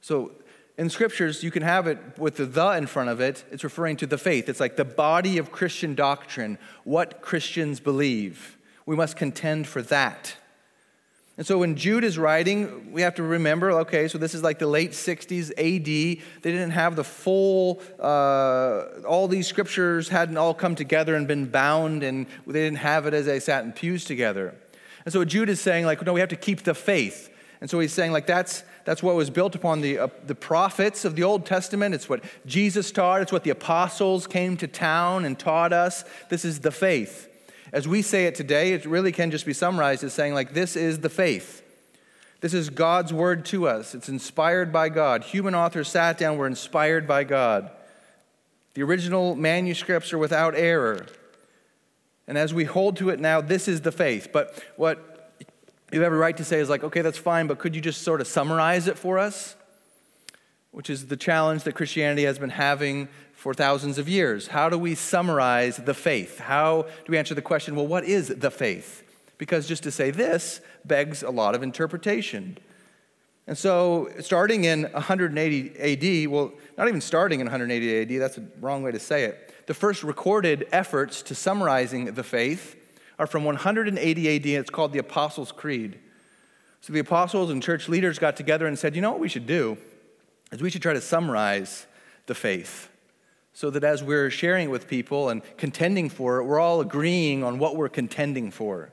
So 0.00 0.32
in 0.76 0.90
scriptures, 0.90 1.42
you 1.42 1.50
can 1.50 1.62
have 1.62 1.86
it 1.86 1.98
with 2.18 2.36
the 2.36 2.46
the 2.46 2.70
in 2.70 2.86
front 2.86 3.10
of 3.10 3.20
it. 3.20 3.44
It's 3.50 3.64
referring 3.64 3.96
to 3.98 4.06
the 4.06 4.16
faith. 4.16 4.48
It's 4.48 4.60
like 4.60 4.76
the 4.76 4.84
body 4.84 5.38
of 5.38 5.50
Christian 5.50 5.94
doctrine, 5.94 6.58
what 6.84 7.20
Christians 7.20 7.80
believe. 7.80 8.56
We 8.86 8.94
must 8.94 9.16
contend 9.16 9.66
for 9.66 9.82
that. 9.82 10.36
And 11.38 11.46
so 11.46 11.58
when 11.58 11.76
Jude 11.76 12.02
is 12.02 12.18
writing, 12.18 12.92
we 12.92 13.02
have 13.02 13.14
to 13.14 13.22
remember 13.22 13.70
okay, 13.70 14.08
so 14.08 14.18
this 14.18 14.34
is 14.34 14.42
like 14.42 14.58
the 14.58 14.66
late 14.66 14.90
60s 14.90 15.50
AD. 15.52 15.84
They 15.84 16.20
didn't 16.42 16.72
have 16.72 16.96
the 16.96 17.04
full, 17.04 17.80
uh, 18.00 18.86
all 19.06 19.28
these 19.28 19.46
scriptures 19.46 20.08
hadn't 20.08 20.36
all 20.36 20.52
come 20.52 20.74
together 20.74 21.14
and 21.14 21.28
been 21.28 21.46
bound, 21.46 22.02
and 22.02 22.26
they 22.44 22.64
didn't 22.64 22.78
have 22.78 23.06
it 23.06 23.14
as 23.14 23.26
they 23.26 23.38
sat 23.38 23.64
in 23.64 23.72
pews 23.72 24.04
together. 24.04 24.52
And 25.04 25.12
so 25.12 25.24
Jude 25.24 25.48
is 25.48 25.60
saying, 25.60 25.86
like, 25.86 26.04
no, 26.04 26.12
we 26.12 26.18
have 26.18 26.28
to 26.30 26.36
keep 26.36 26.64
the 26.64 26.74
faith. 26.74 27.30
And 27.60 27.70
so 27.70 27.78
he's 27.78 27.92
saying, 27.92 28.10
like, 28.10 28.26
that's, 28.26 28.64
that's 28.84 29.02
what 29.02 29.14
was 29.14 29.30
built 29.30 29.54
upon 29.54 29.80
the, 29.80 29.98
uh, 29.98 30.08
the 30.26 30.34
prophets 30.34 31.04
of 31.04 31.14
the 31.14 31.22
Old 31.22 31.46
Testament. 31.46 31.94
It's 31.94 32.08
what 32.08 32.24
Jesus 32.46 32.90
taught. 32.90 33.22
It's 33.22 33.32
what 33.32 33.44
the 33.44 33.50
apostles 33.50 34.26
came 34.26 34.56
to 34.56 34.66
town 34.66 35.24
and 35.24 35.38
taught 35.38 35.72
us. 35.72 36.04
This 36.30 36.44
is 36.44 36.60
the 36.60 36.72
faith. 36.72 37.27
As 37.72 37.86
we 37.86 38.02
say 38.02 38.26
it 38.26 38.34
today, 38.34 38.72
it 38.72 38.86
really 38.86 39.12
can 39.12 39.30
just 39.30 39.46
be 39.46 39.52
summarized 39.52 40.04
as 40.04 40.12
saying, 40.12 40.34
like, 40.34 40.54
this 40.54 40.76
is 40.76 41.00
the 41.00 41.08
faith. 41.08 41.62
This 42.40 42.54
is 42.54 42.70
God's 42.70 43.12
word 43.12 43.44
to 43.46 43.66
us. 43.68 43.94
It's 43.94 44.08
inspired 44.08 44.72
by 44.72 44.88
God. 44.88 45.24
Human 45.24 45.54
authors 45.54 45.88
sat 45.88 46.18
down, 46.18 46.38
were 46.38 46.46
inspired 46.46 47.06
by 47.06 47.24
God. 47.24 47.70
The 48.74 48.82
original 48.82 49.34
manuscripts 49.34 50.12
are 50.12 50.18
without 50.18 50.54
error. 50.54 51.06
And 52.28 52.38
as 52.38 52.54
we 52.54 52.64
hold 52.64 52.96
to 52.98 53.10
it 53.10 53.18
now, 53.18 53.40
this 53.40 53.66
is 53.66 53.80
the 53.80 53.90
faith. 53.90 54.28
But 54.32 54.62
what 54.76 55.32
you 55.90 56.00
have 56.02 56.12
a 56.12 56.16
right 56.16 56.36
to 56.36 56.44
say 56.44 56.60
is 56.60 56.68
like, 56.68 56.84
okay, 56.84 57.00
that's 57.00 57.18
fine, 57.18 57.48
but 57.48 57.58
could 57.58 57.74
you 57.74 57.80
just 57.80 58.02
sort 58.02 58.20
of 58.20 58.26
summarize 58.26 58.86
it 58.86 58.98
for 58.98 59.18
us? 59.18 59.56
Which 60.70 60.90
is 60.90 61.06
the 61.06 61.16
challenge 61.16 61.64
that 61.64 61.74
Christianity 61.74 62.24
has 62.24 62.38
been 62.38 62.50
having 62.50 63.08
for 63.32 63.54
thousands 63.54 63.98
of 63.98 64.08
years. 64.08 64.48
How 64.48 64.68
do 64.68 64.76
we 64.76 64.94
summarize 64.94 65.76
the 65.76 65.94
faith? 65.94 66.38
How 66.38 66.82
do 66.82 67.12
we 67.12 67.18
answer 67.18 67.34
the 67.34 67.42
question, 67.42 67.76
well, 67.76 67.86
what 67.86 68.04
is 68.04 68.28
the 68.28 68.50
faith? 68.50 69.04
Because 69.38 69.66
just 69.66 69.84
to 69.84 69.90
say 69.90 70.10
this 70.10 70.60
begs 70.84 71.22
a 71.22 71.30
lot 71.30 71.54
of 71.54 71.62
interpretation. 71.62 72.58
And 73.46 73.56
so, 73.56 74.10
starting 74.20 74.64
in 74.64 74.82
180 74.82 76.26
AD, 76.26 76.30
well, 76.30 76.52
not 76.76 76.86
even 76.86 77.00
starting 77.00 77.40
in 77.40 77.46
180 77.46 78.02
AD, 78.02 78.20
that's 78.20 78.36
a 78.36 78.44
wrong 78.60 78.82
way 78.82 78.92
to 78.92 78.98
say 78.98 79.24
it. 79.24 79.54
The 79.66 79.74
first 79.74 80.02
recorded 80.02 80.66
efforts 80.70 81.22
to 81.22 81.34
summarizing 81.34 82.06
the 82.06 82.22
faith 82.22 82.76
are 83.18 83.26
from 83.26 83.44
180 83.44 84.36
AD. 84.36 84.44
and 84.44 84.54
It's 84.54 84.68
called 84.68 84.92
the 84.92 84.98
Apostles' 84.98 85.52
Creed. 85.52 85.98
So 86.80 86.92
the 86.92 87.00
apostles 87.00 87.50
and 87.50 87.62
church 87.62 87.88
leaders 87.88 88.18
got 88.18 88.36
together 88.36 88.66
and 88.66 88.78
said, 88.78 88.94
you 88.94 89.02
know 89.02 89.10
what 89.10 89.20
we 89.20 89.28
should 89.28 89.46
do? 89.46 89.78
Is 90.50 90.62
we 90.62 90.70
should 90.70 90.82
try 90.82 90.94
to 90.94 91.00
summarize 91.00 91.86
the 92.26 92.34
faith 92.34 92.90
so 93.52 93.70
that 93.70 93.84
as 93.84 94.02
we're 94.02 94.30
sharing 94.30 94.70
with 94.70 94.86
people 94.86 95.28
and 95.28 95.42
contending 95.56 96.08
for 96.08 96.38
it, 96.38 96.44
we're 96.44 96.60
all 96.60 96.80
agreeing 96.80 97.42
on 97.42 97.58
what 97.58 97.76
we're 97.76 97.88
contending 97.88 98.50
for. 98.50 98.92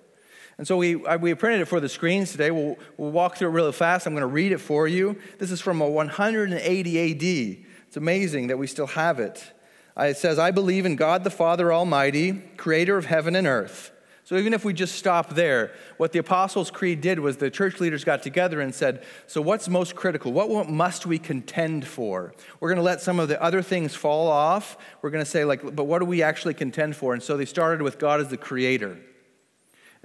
And 0.57 0.67
so 0.67 0.77
we, 0.77 0.95
we 0.95 1.33
printed 1.35 1.61
it 1.61 1.65
for 1.65 1.79
the 1.79 1.89
screens 1.89 2.31
today. 2.31 2.49
We'll, 2.49 2.77
we'll 2.97 3.11
walk 3.11 3.35
through 3.35 3.49
it 3.49 3.51
really 3.51 3.73
fast. 3.73 4.07
I'm 4.07 4.13
going 4.13 4.21
to 4.21 4.27
read 4.27 4.51
it 4.51 4.59
for 4.59 4.87
you. 4.87 5.17
This 5.37 5.51
is 5.51 5.61
from 5.61 5.81
a 5.81 5.89
180 5.89 7.11
AD. 7.11 7.65
It's 7.87 7.97
amazing 7.97 8.47
that 8.47 8.57
we 8.57 8.67
still 8.67 8.87
have 8.87 9.19
it. 9.19 9.53
Uh, 9.97 10.03
it 10.03 10.17
says, 10.17 10.39
I 10.39 10.51
believe 10.51 10.85
in 10.85 10.95
God 10.95 11.23
the 11.23 11.29
Father 11.29 11.71
Almighty, 11.71 12.33
creator 12.57 12.97
of 12.97 13.05
heaven 13.05 13.35
and 13.35 13.47
earth 13.47 13.91
so 14.25 14.37
even 14.37 14.55
if 14.55 14.65
we 14.65 14.73
just 14.73 14.95
stop 14.95 15.35
there, 15.35 15.71
what 15.97 16.11
the 16.11 16.17
Apostles' 16.17 16.71
Creed 16.71 16.99
did 16.99 17.19
was 17.19 17.37
the 17.37 17.51
church 17.51 17.79
leaders 17.79 18.03
got 18.03 18.23
together 18.23 18.59
and 18.59 18.73
said, 18.73 19.03
So 19.27 19.39
what's 19.39 19.69
most 19.69 19.95
critical? 19.95 20.33
What 20.33 20.67
must 20.67 21.05
we 21.05 21.19
contend 21.19 21.85
for? 21.85 22.33
We're 22.59 22.69
going 22.69 22.77
to 22.77 22.83
let 22.83 23.01
some 23.01 23.19
of 23.19 23.27
the 23.27 23.39
other 23.39 23.61
things 23.61 23.93
fall 23.93 24.27
off. 24.27 24.77
We're 25.03 25.11
going 25.11 25.23
to 25.23 25.29
say, 25.29 25.45
like, 25.45 25.75
but 25.75 25.83
what 25.83 25.99
do 25.99 26.05
we 26.05 26.23
actually 26.23 26.55
contend 26.55 26.95
for? 26.95 27.13
And 27.13 27.21
so 27.21 27.37
they 27.37 27.45
started 27.45 27.83
with 27.83 27.99
God 27.99 28.19
as 28.19 28.29
the 28.29 28.37
creator. 28.37 28.97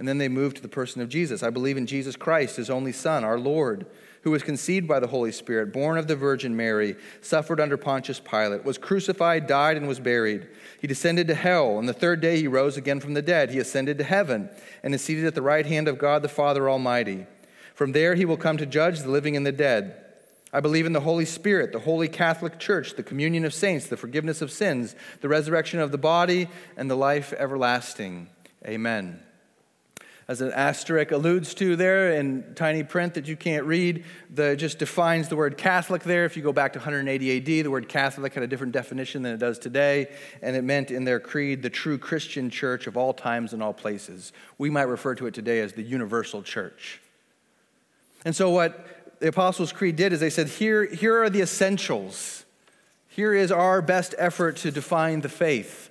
And 0.00 0.08
then 0.08 0.18
they 0.18 0.28
moved 0.28 0.56
to 0.56 0.62
the 0.62 0.68
person 0.68 1.00
of 1.02 1.08
Jesus. 1.08 1.44
I 1.44 1.50
believe 1.50 1.76
in 1.76 1.86
Jesus 1.86 2.16
Christ, 2.16 2.56
his 2.56 2.70
only 2.70 2.90
Son, 2.90 3.22
our 3.22 3.38
Lord 3.38 3.86
who 4.22 4.30
was 4.30 4.42
conceived 4.42 4.86
by 4.86 5.00
the 5.00 5.06
Holy 5.06 5.32
Spirit, 5.32 5.72
born 5.72 5.96
of 5.96 6.06
the 6.06 6.16
Virgin 6.16 6.54
Mary, 6.54 6.96
suffered 7.22 7.60
under 7.60 7.76
Pontius 7.76 8.20
Pilate, 8.20 8.64
was 8.64 8.76
crucified, 8.76 9.46
died, 9.46 9.76
and 9.76 9.88
was 9.88 10.00
buried. 10.00 10.46
He 10.80 10.86
descended 10.86 11.26
to 11.28 11.34
hell. 11.34 11.78
and 11.78 11.88
the 11.88 11.94
third 11.94 12.20
day, 12.20 12.36
he 12.36 12.46
rose 12.46 12.76
again 12.76 13.00
from 13.00 13.14
the 13.14 13.22
dead. 13.22 13.50
He 13.50 13.58
ascended 13.58 13.98
to 13.98 14.04
heaven 14.04 14.50
and 14.82 14.94
is 14.94 15.02
seated 15.02 15.24
at 15.24 15.34
the 15.34 15.42
right 15.42 15.64
hand 15.64 15.88
of 15.88 15.98
God 15.98 16.22
the 16.22 16.28
Father 16.28 16.68
Almighty. 16.68 17.26
From 17.74 17.92
there, 17.92 18.14
he 18.14 18.26
will 18.26 18.36
come 18.36 18.58
to 18.58 18.66
judge 18.66 19.00
the 19.00 19.10
living 19.10 19.36
and 19.36 19.46
the 19.46 19.52
dead. 19.52 19.96
I 20.52 20.60
believe 20.60 20.84
in 20.84 20.92
the 20.92 21.00
Holy 21.00 21.24
Spirit, 21.24 21.72
the 21.72 21.78
holy 21.78 22.08
Catholic 22.08 22.58
Church, 22.58 22.96
the 22.96 23.02
communion 23.02 23.44
of 23.44 23.54
saints, 23.54 23.86
the 23.86 23.96
forgiveness 23.96 24.42
of 24.42 24.50
sins, 24.50 24.96
the 25.20 25.28
resurrection 25.28 25.80
of 25.80 25.92
the 25.92 25.98
body, 25.98 26.48
and 26.76 26.90
the 26.90 26.96
life 26.96 27.32
everlasting. 27.38 28.28
Amen 28.66 29.20
as 30.30 30.40
an 30.40 30.52
asterisk 30.52 31.10
alludes 31.10 31.54
to 31.54 31.74
there 31.74 32.12
in 32.12 32.54
tiny 32.54 32.84
print 32.84 33.14
that 33.14 33.26
you 33.26 33.34
can't 33.34 33.66
read, 33.66 34.04
the, 34.32 34.54
just 34.54 34.78
defines 34.78 35.28
the 35.28 35.34
word 35.34 35.58
Catholic 35.58 36.04
there. 36.04 36.24
If 36.24 36.36
you 36.36 36.42
go 36.44 36.52
back 36.52 36.72
to 36.74 36.78
180 36.78 37.36
AD, 37.36 37.44
the 37.44 37.66
word 37.66 37.88
Catholic 37.88 38.34
had 38.34 38.44
a 38.44 38.46
different 38.46 38.72
definition 38.72 39.24
than 39.24 39.34
it 39.34 39.38
does 39.38 39.58
today, 39.58 40.06
and 40.40 40.54
it 40.54 40.62
meant 40.62 40.92
in 40.92 41.02
their 41.02 41.18
creed 41.18 41.62
the 41.62 41.68
true 41.68 41.98
Christian 41.98 42.48
church 42.48 42.86
of 42.86 42.96
all 42.96 43.12
times 43.12 43.52
and 43.52 43.60
all 43.60 43.72
places. 43.72 44.32
We 44.56 44.70
might 44.70 44.84
refer 44.84 45.16
to 45.16 45.26
it 45.26 45.34
today 45.34 45.58
as 45.58 45.72
the 45.72 45.82
universal 45.82 46.44
church. 46.44 47.00
And 48.24 48.36
so, 48.36 48.50
what 48.50 49.18
the 49.18 49.26
Apostles' 49.30 49.72
Creed 49.72 49.96
did 49.96 50.12
is 50.12 50.20
they 50.20 50.30
said, 50.30 50.46
here, 50.46 50.86
here 50.86 51.20
are 51.24 51.28
the 51.28 51.40
essentials. 51.40 52.44
Here 53.08 53.34
is 53.34 53.50
our 53.50 53.82
best 53.82 54.14
effort 54.16 54.58
to 54.58 54.70
define 54.70 55.22
the 55.22 55.28
faith. 55.28 55.90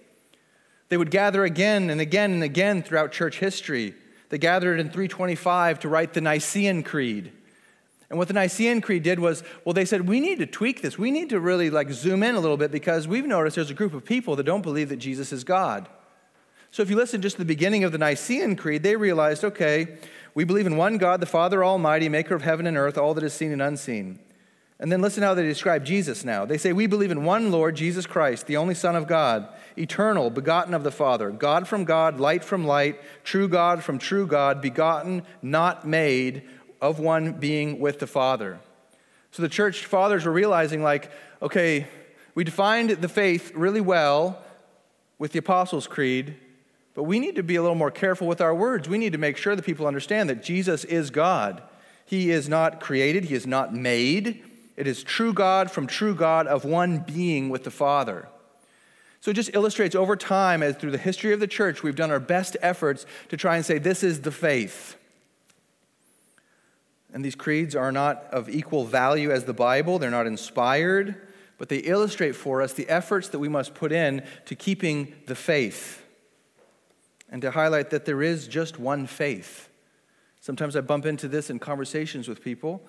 They 0.88 0.96
would 0.96 1.12
gather 1.12 1.44
again 1.44 1.90
and 1.90 2.00
again 2.00 2.32
and 2.32 2.42
again 2.42 2.84
throughout 2.84 3.12
church 3.12 3.40
history 3.40 3.96
they 4.30 4.38
gathered 4.38 4.80
in 4.80 4.88
325 4.88 5.80
to 5.80 5.90
write 5.90 6.14
the 6.14 6.22
Nicene 6.22 6.84
Creed. 6.84 7.32
And 8.10 8.18
what 8.18 8.28
the 8.28 8.34
Nicene 8.34 8.82
Creed 8.82 9.04
did 9.04 9.20
was, 9.20 9.44
well, 9.64 9.74
they 9.74 9.86
said, 9.86 10.08
we 10.08 10.20
need 10.20 10.40
to 10.40 10.48
tweak 10.48 10.82
this. 10.82 10.98
We 10.98 11.12
need 11.12 11.30
to 11.30 11.40
really 11.40 11.70
like 11.70 11.92
zoom 11.92 12.24
in 12.24 12.36
a 12.36 12.40
little 12.40 12.58
bit 12.58 12.72
because 12.72 13.08
we've 13.08 13.26
noticed 13.26 13.56
there's 13.56 13.70
a 13.70 13.76
group 13.76 13.94
of 13.94 14.04
people 14.04 14.36
that 14.36 14.44
don't 14.44 14.64
believe 14.64 14.90
that 14.90 14.98
Jesus 14.98 15.32
is 15.32 15.44
God. 15.44 15.88
So 16.72 16.82
if 16.82 16.90
you 16.90 16.96
listen 16.96 17.22
just 17.22 17.36
to 17.36 17.42
the 17.42 17.46
beginning 17.46 17.84
of 17.84 17.92
the 17.92 17.98
Nicene 17.98 18.56
Creed, 18.56 18.84
they 18.84 18.96
realized, 18.96 19.44
okay, 19.44 19.98
we 20.34 20.44
believe 20.44 20.68
in 20.68 20.78
one 20.78 20.98
God, 20.98 21.20
the 21.20 21.26
Father 21.26 21.64
Almighty, 21.64 22.10
maker 22.10 22.36
of 22.36 22.42
heaven 22.44 22.68
and 22.68 22.78
earth, 22.78 22.98
all 22.98 23.14
that 23.16 23.24
is 23.24 23.34
seen 23.34 23.52
and 23.52 23.62
unseen. 23.62 24.20
And 24.82 24.90
then 24.90 25.02
listen 25.02 25.24
how 25.24 25.34
they 25.34 25.44
describe 25.44 25.84
Jesus 25.84 26.24
now. 26.24 26.46
They 26.46 26.58
say, 26.58 26.72
We 26.72 26.88
believe 26.88 27.12
in 27.12 27.26
one 27.26 27.52
Lord, 27.52 27.76
Jesus 27.76 28.06
Christ, 28.06 28.48
the 28.48 28.58
only 28.58 28.76
Son 28.76 28.96
of 28.96 29.08
God, 29.08 29.50
eternal, 29.78 30.30
begotten 30.30 30.74
of 30.74 30.84
the 30.84 30.92
Father, 30.92 31.32
God 31.32 31.68
from 31.68 31.84
God, 31.84 32.20
light 32.20 32.46
from 32.46 32.66
light, 32.66 33.00
true 33.26 33.50
God 33.50 33.84
from 33.84 34.00
true 34.00 34.26
God, 34.26 34.62
begotten, 34.62 35.24
not 35.42 35.86
made, 35.86 36.44
of 36.82 37.00
one 37.00 37.34
being 37.34 37.80
with 37.80 38.00
the 38.00 38.08
Father. 38.08 38.60
So 39.32 39.42
the 39.42 39.50
church 39.50 39.86
fathers 39.86 40.26
were 40.26 40.32
realizing, 40.32 40.82
like, 40.82 41.12
okay, 41.42 41.88
we 42.36 42.46
defined 42.46 42.90
the 42.90 43.10
faith 43.10 43.52
really 43.54 43.82
well 43.82 44.42
with 45.18 45.34
the 45.34 45.40
Apostles' 45.40 45.88
Creed, 45.88 46.36
but 46.94 47.04
we 47.04 47.20
need 47.20 47.36
to 47.36 47.44
be 47.44 47.58
a 47.58 47.62
little 47.62 47.76
more 47.76 47.92
careful 47.92 48.28
with 48.28 48.40
our 48.40 48.56
words. 48.56 48.88
We 48.88 48.98
need 48.98 49.12
to 49.12 49.18
make 49.18 49.36
sure 49.36 49.58
that 49.58 49.66
people 49.66 49.88
understand 49.88 50.30
that 50.30 50.42
Jesus 50.42 50.86
is 50.86 51.10
God. 51.10 51.62
He 52.06 52.32
is 52.32 52.48
not 52.48 52.80
created, 52.80 53.26
He 53.26 53.36
is 53.36 53.46
not 53.46 53.74
made. 53.74 54.42
It 54.80 54.88
is 54.88 55.04
true 55.04 55.34
God 55.34 55.70
from 55.70 55.88
true 55.88 56.16
God 56.16 56.48
of 56.48 56.64
one 56.64 57.00
being 57.00 57.50
with 57.50 57.66
the 57.66 57.70
Father. 57.70 58.30
So 59.20 59.32
it 59.32 59.34
just 59.34 59.54
illustrates 59.54 59.94
over 59.94 60.16
time, 60.16 60.64
as 60.64 60.78
through 60.78 60.92
the 60.92 60.98
history 60.98 61.34
of 61.34 61.42
the 61.42 61.48
church, 61.48 61.84
we've 61.84 61.98
done 61.98 62.12
our 62.12 62.20
best 62.22 62.56
efforts 62.62 63.06
to 63.28 63.36
try 63.36 63.58
and 63.58 63.66
say, 63.66 63.78
this 63.78 64.04
is 64.04 64.22
the 64.22 64.32
faith. 64.32 64.96
And 67.14 67.26
these 67.26 67.36
creeds 67.36 67.76
are 67.76 67.92
not 67.92 68.24
of 68.32 68.48
equal 68.48 68.86
value 68.86 69.32
as 69.32 69.44
the 69.44 69.54
Bible, 69.54 70.00
they're 70.00 70.10
not 70.10 70.28
inspired, 70.28 71.28
but 71.58 71.68
they 71.68 71.80
illustrate 71.80 72.32
for 72.32 72.62
us 72.62 72.72
the 72.72 72.88
efforts 72.88 73.28
that 73.30 73.40
we 73.40 73.50
must 73.50 73.74
put 73.76 73.92
in 73.92 74.24
to 74.46 74.56
keeping 74.56 75.14
the 75.26 75.36
faith 75.36 76.06
and 77.30 77.42
to 77.42 77.52
highlight 77.52 77.90
that 77.90 78.06
there 78.06 78.22
is 78.22 78.48
just 78.48 78.80
one 78.80 79.08
faith. 79.08 79.68
Sometimes 80.40 80.78
I 80.78 80.82
bump 80.82 81.06
into 81.06 81.28
this 81.28 81.50
in 81.50 81.60
conversations 81.60 82.30
with 82.30 82.42
people 82.42 82.82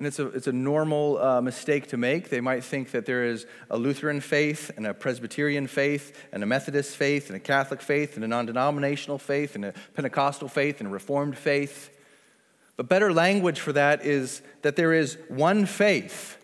and 0.00 0.06
it's 0.06 0.18
a, 0.18 0.28
it's 0.28 0.46
a 0.46 0.52
normal 0.52 1.18
uh, 1.18 1.42
mistake 1.42 1.88
to 1.88 1.98
make. 1.98 2.30
They 2.30 2.40
might 2.40 2.64
think 2.64 2.92
that 2.92 3.04
there 3.04 3.26
is 3.26 3.44
a 3.68 3.76
Lutheran 3.76 4.22
faith 4.22 4.70
and 4.78 4.86
a 4.86 4.94
Presbyterian 4.94 5.66
faith 5.66 6.26
and 6.32 6.42
a 6.42 6.46
Methodist 6.46 6.96
faith 6.96 7.26
and 7.26 7.36
a 7.36 7.38
Catholic 7.38 7.82
faith 7.82 8.16
and 8.16 8.24
a 8.24 8.26
non 8.26 8.46
denominational 8.46 9.18
faith 9.18 9.56
and 9.56 9.66
a 9.66 9.74
Pentecostal 9.92 10.48
faith 10.48 10.80
and 10.80 10.88
a 10.88 10.90
Reformed 10.90 11.36
faith. 11.36 11.90
But 12.78 12.88
better 12.88 13.12
language 13.12 13.60
for 13.60 13.74
that 13.74 14.02
is 14.02 14.40
that 14.62 14.74
there 14.74 14.94
is 14.94 15.18
one 15.28 15.66
faith. 15.66 16.38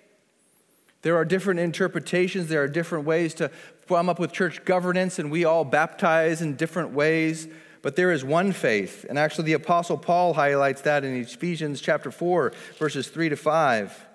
There 1.00 1.16
are 1.16 1.24
different 1.24 1.58
interpretations, 1.58 2.50
there 2.50 2.62
are 2.62 2.68
different 2.68 3.06
ways 3.06 3.32
to 3.34 3.50
come 3.88 4.10
up 4.10 4.18
with 4.18 4.32
church 4.32 4.66
governance, 4.66 5.18
and 5.18 5.30
we 5.30 5.46
all 5.46 5.64
baptize 5.64 6.42
in 6.42 6.56
different 6.56 6.90
ways. 6.90 7.48
But 7.82 7.96
there 7.96 8.12
is 8.12 8.24
one 8.24 8.52
faith. 8.52 9.04
And 9.08 9.18
actually, 9.18 9.44
the 9.44 9.52
Apostle 9.54 9.98
Paul 9.98 10.34
highlights 10.34 10.82
that 10.82 11.04
in 11.04 11.14
Ephesians 11.16 11.80
chapter 11.80 12.10
4, 12.10 12.52
verses 12.78 13.08
3 13.08 13.30
to 13.30 13.36
5. 13.36 14.06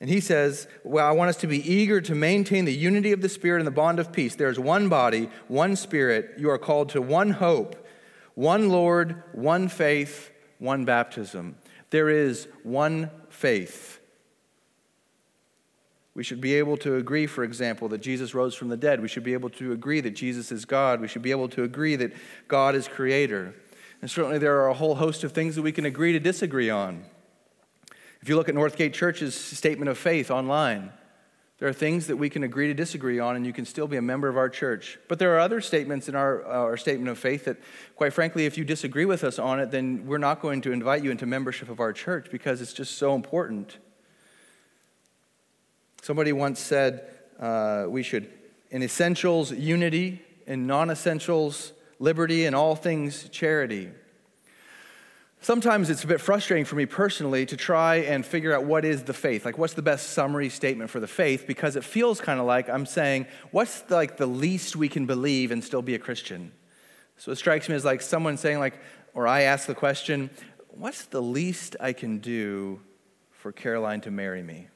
And 0.00 0.08
he 0.08 0.20
says, 0.20 0.68
Well, 0.84 1.06
I 1.06 1.10
want 1.12 1.30
us 1.30 1.36
to 1.38 1.46
be 1.46 1.58
eager 1.70 2.00
to 2.00 2.14
maintain 2.14 2.64
the 2.64 2.74
unity 2.74 3.12
of 3.12 3.20
the 3.20 3.28
Spirit 3.28 3.58
and 3.58 3.66
the 3.66 3.72
bond 3.72 3.98
of 3.98 4.12
peace. 4.12 4.36
There's 4.36 4.58
one 4.58 4.88
body, 4.88 5.28
one 5.48 5.74
Spirit. 5.76 6.34
You 6.38 6.50
are 6.50 6.58
called 6.58 6.90
to 6.90 7.02
one 7.02 7.30
hope, 7.30 7.86
one 8.34 8.68
Lord, 8.68 9.22
one 9.32 9.68
faith, 9.68 10.30
one 10.58 10.84
baptism. 10.84 11.56
There 11.90 12.08
is 12.08 12.46
one 12.62 13.10
faith. 13.28 14.00
We 16.18 16.24
should 16.24 16.40
be 16.40 16.56
able 16.56 16.76
to 16.78 16.96
agree, 16.96 17.28
for 17.28 17.44
example, 17.44 17.86
that 17.90 17.98
Jesus 17.98 18.34
rose 18.34 18.52
from 18.52 18.70
the 18.70 18.76
dead. 18.76 19.00
We 19.00 19.06
should 19.06 19.22
be 19.22 19.34
able 19.34 19.50
to 19.50 19.70
agree 19.70 20.00
that 20.00 20.16
Jesus 20.16 20.50
is 20.50 20.64
God. 20.64 21.00
We 21.00 21.06
should 21.06 21.22
be 21.22 21.30
able 21.30 21.48
to 21.50 21.62
agree 21.62 21.94
that 21.94 22.12
God 22.48 22.74
is 22.74 22.88
creator. 22.88 23.54
And 24.02 24.10
certainly 24.10 24.38
there 24.38 24.58
are 24.60 24.66
a 24.66 24.74
whole 24.74 24.96
host 24.96 25.22
of 25.22 25.30
things 25.30 25.54
that 25.54 25.62
we 25.62 25.70
can 25.70 25.84
agree 25.84 26.10
to 26.10 26.18
disagree 26.18 26.70
on. 26.70 27.04
If 28.20 28.28
you 28.28 28.34
look 28.34 28.48
at 28.48 28.56
Northgate 28.56 28.94
Church's 28.94 29.36
statement 29.36 29.90
of 29.90 29.96
faith 29.96 30.28
online, 30.28 30.90
there 31.58 31.68
are 31.68 31.72
things 31.72 32.08
that 32.08 32.16
we 32.16 32.28
can 32.28 32.42
agree 32.42 32.66
to 32.66 32.74
disagree 32.74 33.20
on, 33.20 33.36
and 33.36 33.46
you 33.46 33.52
can 33.52 33.64
still 33.64 33.86
be 33.86 33.96
a 33.96 34.02
member 34.02 34.26
of 34.26 34.36
our 34.36 34.48
church. 34.48 34.98
But 35.06 35.20
there 35.20 35.36
are 35.36 35.38
other 35.38 35.60
statements 35.60 36.08
in 36.08 36.16
our, 36.16 36.44
uh, 36.44 36.48
our 36.48 36.76
statement 36.76 37.10
of 37.10 37.18
faith 37.20 37.44
that, 37.44 37.58
quite 37.94 38.12
frankly, 38.12 38.44
if 38.44 38.58
you 38.58 38.64
disagree 38.64 39.04
with 39.04 39.22
us 39.22 39.38
on 39.38 39.60
it, 39.60 39.70
then 39.70 40.04
we're 40.04 40.18
not 40.18 40.42
going 40.42 40.62
to 40.62 40.72
invite 40.72 41.04
you 41.04 41.12
into 41.12 41.26
membership 41.26 41.68
of 41.68 41.78
our 41.78 41.92
church 41.92 42.26
because 42.32 42.60
it's 42.60 42.72
just 42.72 42.98
so 42.98 43.14
important. 43.14 43.78
Somebody 46.02 46.32
once 46.32 46.60
said 46.60 47.08
uh, 47.38 47.86
we 47.88 48.02
should, 48.02 48.30
in 48.70 48.82
essentials, 48.82 49.52
unity, 49.52 50.22
in 50.46 50.66
non 50.66 50.90
essentials, 50.90 51.72
liberty, 51.98 52.46
in 52.46 52.54
all 52.54 52.74
things, 52.74 53.28
charity. 53.30 53.90
Sometimes 55.40 55.88
it's 55.88 56.02
a 56.02 56.06
bit 56.08 56.20
frustrating 56.20 56.64
for 56.64 56.74
me 56.74 56.84
personally 56.84 57.46
to 57.46 57.56
try 57.56 57.96
and 57.96 58.26
figure 58.26 58.52
out 58.52 58.64
what 58.64 58.84
is 58.84 59.04
the 59.04 59.14
faith. 59.14 59.44
Like, 59.44 59.56
what's 59.56 59.74
the 59.74 59.82
best 59.82 60.10
summary 60.10 60.48
statement 60.48 60.90
for 60.90 60.98
the 60.98 61.06
faith? 61.06 61.46
Because 61.46 61.76
it 61.76 61.84
feels 61.84 62.20
kind 62.20 62.40
of 62.40 62.46
like 62.46 62.68
I'm 62.68 62.86
saying, 62.86 63.26
what's 63.52 63.82
the, 63.82 63.94
like 63.94 64.16
the 64.16 64.26
least 64.26 64.74
we 64.74 64.88
can 64.88 65.06
believe 65.06 65.52
and 65.52 65.62
still 65.62 65.82
be 65.82 65.94
a 65.94 65.98
Christian? 65.98 66.52
So 67.18 67.30
it 67.30 67.36
strikes 67.36 67.68
me 67.68 67.76
as 67.76 67.84
like 67.84 68.02
someone 68.02 68.36
saying, 68.36 68.58
like, 68.58 68.80
or 69.14 69.28
I 69.28 69.42
ask 69.42 69.66
the 69.66 69.74
question, 69.74 70.30
what's 70.70 71.04
the 71.04 71.22
least 71.22 71.76
I 71.80 71.92
can 71.92 72.18
do 72.18 72.80
for 73.30 73.52
Caroline 73.52 74.00
to 74.02 74.10
marry 74.10 74.42
me? 74.42 74.68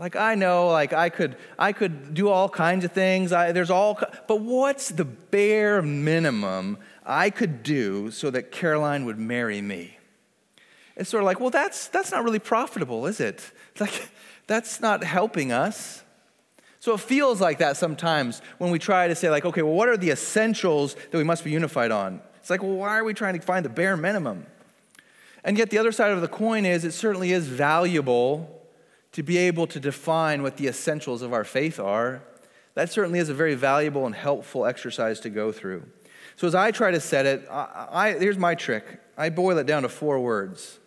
Like 0.00 0.16
I 0.16 0.34
know, 0.34 0.68
like 0.68 0.94
I 0.94 1.10
could, 1.10 1.36
I 1.58 1.74
could 1.74 2.14
do 2.14 2.30
all 2.30 2.48
kinds 2.48 2.86
of 2.86 2.92
things. 2.92 3.34
I, 3.34 3.52
there's 3.52 3.68
all, 3.68 4.00
but 4.26 4.40
what's 4.40 4.88
the 4.88 5.04
bare 5.04 5.82
minimum 5.82 6.78
I 7.04 7.28
could 7.28 7.62
do 7.62 8.10
so 8.10 8.30
that 8.30 8.50
Caroline 8.50 9.04
would 9.04 9.18
marry 9.18 9.60
me? 9.60 9.98
It's 10.96 11.10
sort 11.10 11.22
of 11.22 11.26
like, 11.26 11.38
well, 11.38 11.50
that's 11.50 11.88
that's 11.88 12.10
not 12.10 12.24
really 12.24 12.38
profitable, 12.38 13.06
is 13.06 13.20
it? 13.20 13.52
like 13.78 14.08
that's 14.46 14.80
not 14.80 15.04
helping 15.04 15.52
us. 15.52 16.02
So 16.78 16.94
it 16.94 17.00
feels 17.00 17.38
like 17.38 17.58
that 17.58 17.76
sometimes 17.76 18.40
when 18.56 18.70
we 18.70 18.78
try 18.78 19.06
to 19.06 19.14
say, 19.14 19.28
like, 19.28 19.44
okay, 19.44 19.60
well, 19.60 19.74
what 19.74 19.90
are 19.90 19.98
the 19.98 20.10
essentials 20.10 20.94
that 20.94 21.18
we 21.18 21.24
must 21.24 21.44
be 21.44 21.50
unified 21.50 21.90
on? 21.90 22.22
It's 22.36 22.48
like, 22.48 22.62
well, 22.62 22.72
why 22.72 22.98
are 22.98 23.04
we 23.04 23.12
trying 23.12 23.38
to 23.38 23.44
find 23.44 23.66
the 23.66 23.68
bare 23.68 23.98
minimum? 23.98 24.46
And 25.44 25.58
yet 25.58 25.68
the 25.68 25.76
other 25.76 25.92
side 25.92 26.12
of 26.12 26.22
the 26.22 26.28
coin 26.28 26.64
is 26.64 26.86
it 26.86 26.92
certainly 26.92 27.32
is 27.32 27.46
valuable 27.48 28.59
to 29.12 29.22
be 29.22 29.38
able 29.38 29.66
to 29.66 29.80
define 29.80 30.42
what 30.42 30.56
the 30.56 30.68
essentials 30.68 31.22
of 31.22 31.32
our 31.32 31.44
faith 31.44 31.80
are, 31.80 32.22
that 32.74 32.90
certainly 32.90 33.18
is 33.18 33.28
a 33.28 33.34
very 33.34 33.54
valuable 33.54 34.06
and 34.06 34.14
helpful 34.14 34.64
exercise 34.64 35.20
to 35.20 35.30
go 35.30 35.50
through. 35.52 35.84
So, 36.36 36.46
as 36.46 36.54
I 36.54 36.70
try 36.70 36.90
to 36.90 37.00
set 37.00 37.26
it, 37.26 37.46
I, 37.50 37.88
I, 37.90 38.12
here's 38.12 38.38
my 38.38 38.54
trick 38.54 39.00
I 39.16 39.28
boil 39.28 39.58
it 39.58 39.66
down 39.66 39.82
to 39.82 39.88
four 39.88 40.20
words. 40.20 40.78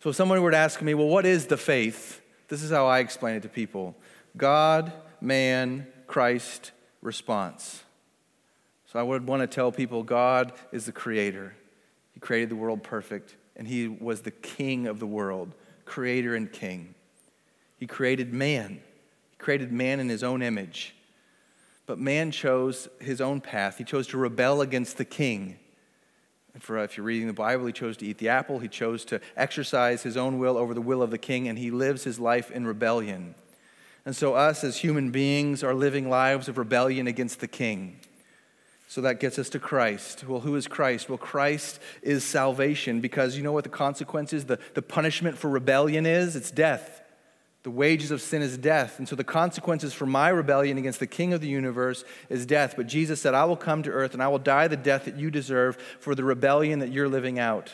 So, 0.00 0.10
if 0.10 0.16
someone 0.16 0.42
were 0.42 0.50
to 0.50 0.56
ask 0.56 0.82
me, 0.82 0.94
well, 0.94 1.06
what 1.06 1.24
is 1.24 1.46
the 1.46 1.56
faith? 1.56 2.20
This 2.48 2.62
is 2.62 2.70
how 2.70 2.86
I 2.86 2.98
explain 2.98 3.36
it 3.36 3.42
to 3.42 3.48
people 3.48 3.94
God, 4.36 4.92
man, 5.20 5.86
Christ, 6.06 6.72
response. 7.00 7.84
So, 8.92 8.98
I 8.98 9.02
would 9.02 9.26
want 9.26 9.40
to 9.40 9.46
tell 9.46 9.72
people 9.72 10.02
God 10.02 10.52
is 10.72 10.86
the 10.86 10.92
creator, 10.92 11.54
He 12.12 12.20
created 12.20 12.48
the 12.50 12.56
world 12.56 12.82
perfect, 12.82 13.36
and 13.56 13.68
He 13.68 13.88
was 13.88 14.22
the 14.22 14.30
king 14.30 14.86
of 14.86 14.98
the 14.98 15.06
world, 15.06 15.54
creator 15.84 16.34
and 16.34 16.52
king. 16.52 16.93
He 17.84 17.86
created 17.86 18.32
man. 18.32 18.80
He 19.32 19.36
created 19.36 19.70
man 19.70 20.00
in 20.00 20.08
his 20.08 20.22
own 20.22 20.40
image. 20.40 20.94
But 21.84 21.98
man 21.98 22.30
chose 22.30 22.88
his 22.98 23.20
own 23.20 23.42
path. 23.42 23.76
He 23.76 23.84
chose 23.84 24.06
to 24.06 24.16
rebel 24.16 24.62
against 24.62 24.96
the 24.96 25.04
king. 25.04 25.58
And 26.54 26.62
for 26.62 26.78
uh, 26.78 26.84
if 26.84 26.96
you're 26.96 27.04
reading 27.04 27.26
the 27.26 27.34
Bible, 27.34 27.66
he 27.66 27.74
chose 27.74 27.98
to 27.98 28.06
eat 28.06 28.16
the 28.16 28.30
apple. 28.30 28.58
He 28.58 28.68
chose 28.68 29.04
to 29.04 29.20
exercise 29.36 30.02
his 30.02 30.16
own 30.16 30.38
will 30.38 30.56
over 30.56 30.72
the 30.72 30.80
will 30.80 31.02
of 31.02 31.10
the 31.10 31.18
king, 31.18 31.46
and 31.46 31.58
he 31.58 31.70
lives 31.70 32.04
his 32.04 32.18
life 32.18 32.50
in 32.50 32.66
rebellion. 32.66 33.34
And 34.06 34.16
so, 34.16 34.32
us 34.32 34.64
as 34.64 34.78
human 34.78 35.10
beings 35.10 35.62
are 35.62 35.74
living 35.74 36.08
lives 36.08 36.48
of 36.48 36.56
rebellion 36.56 37.06
against 37.06 37.40
the 37.40 37.48
king. 37.48 38.00
So 38.88 39.02
that 39.02 39.20
gets 39.20 39.38
us 39.38 39.50
to 39.50 39.58
Christ. 39.58 40.24
Well, 40.26 40.40
who 40.40 40.56
is 40.56 40.68
Christ? 40.68 41.10
Well, 41.10 41.18
Christ 41.18 41.80
is 42.00 42.24
salvation 42.24 43.02
because 43.02 43.36
you 43.36 43.42
know 43.42 43.52
what 43.52 43.64
the 43.64 43.68
consequence 43.68 44.32
is? 44.32 44.46
The, 44.46 44.58
the 44.72 44.80
punishment 44.80 45.36
for 45.36 45.50
rebellion 45.50 46.06
is? 46.06 46.34
It's 46.34 46.50
death. 46.50 47.02
The 47.64 47.70
wages 47.70 48.10
of 48.10 48.20
sin 48.20 48.42
is 48.42 48.58
death. 48.58 48.98
And 48.98 49.08
so 49.08 49.16
the 49.16 49.24
consequences 49.24 49.94
for 49.94 50.04
my 50.04 50.28
rebellion 50.28 50.76
against 50.76 51.00
the 51.00 51.06
king 51.06 51.32
of 51.32 51.40
the 51.40 51.48
universe 51.48 52.04
is 52.28 52.44
death. 52.44 52.74
But 52.76 52.86
Jesus 52.86 53.22
said, 53.22 53.32
I 53.34 53.46
will 53.46 53.56
come 53.56 53.82
to 53.82 53.90
earth 53.90 54.12
and 54.12 54.22
I 54.22 54.28
will 54.28 54.38
die 54.38 54.68
the 54.68 54.76
death 54.76 55.06
that 55.06 55.16
you 55.16 55.30
deserve 55.30 55.78
for 55.98 56.14
the 56.14 56.24
rebellion 56.24 56.80
that 56.80 56.92
you're 56.92 57.08
living 57.08 57.38
out. 57.38 57.72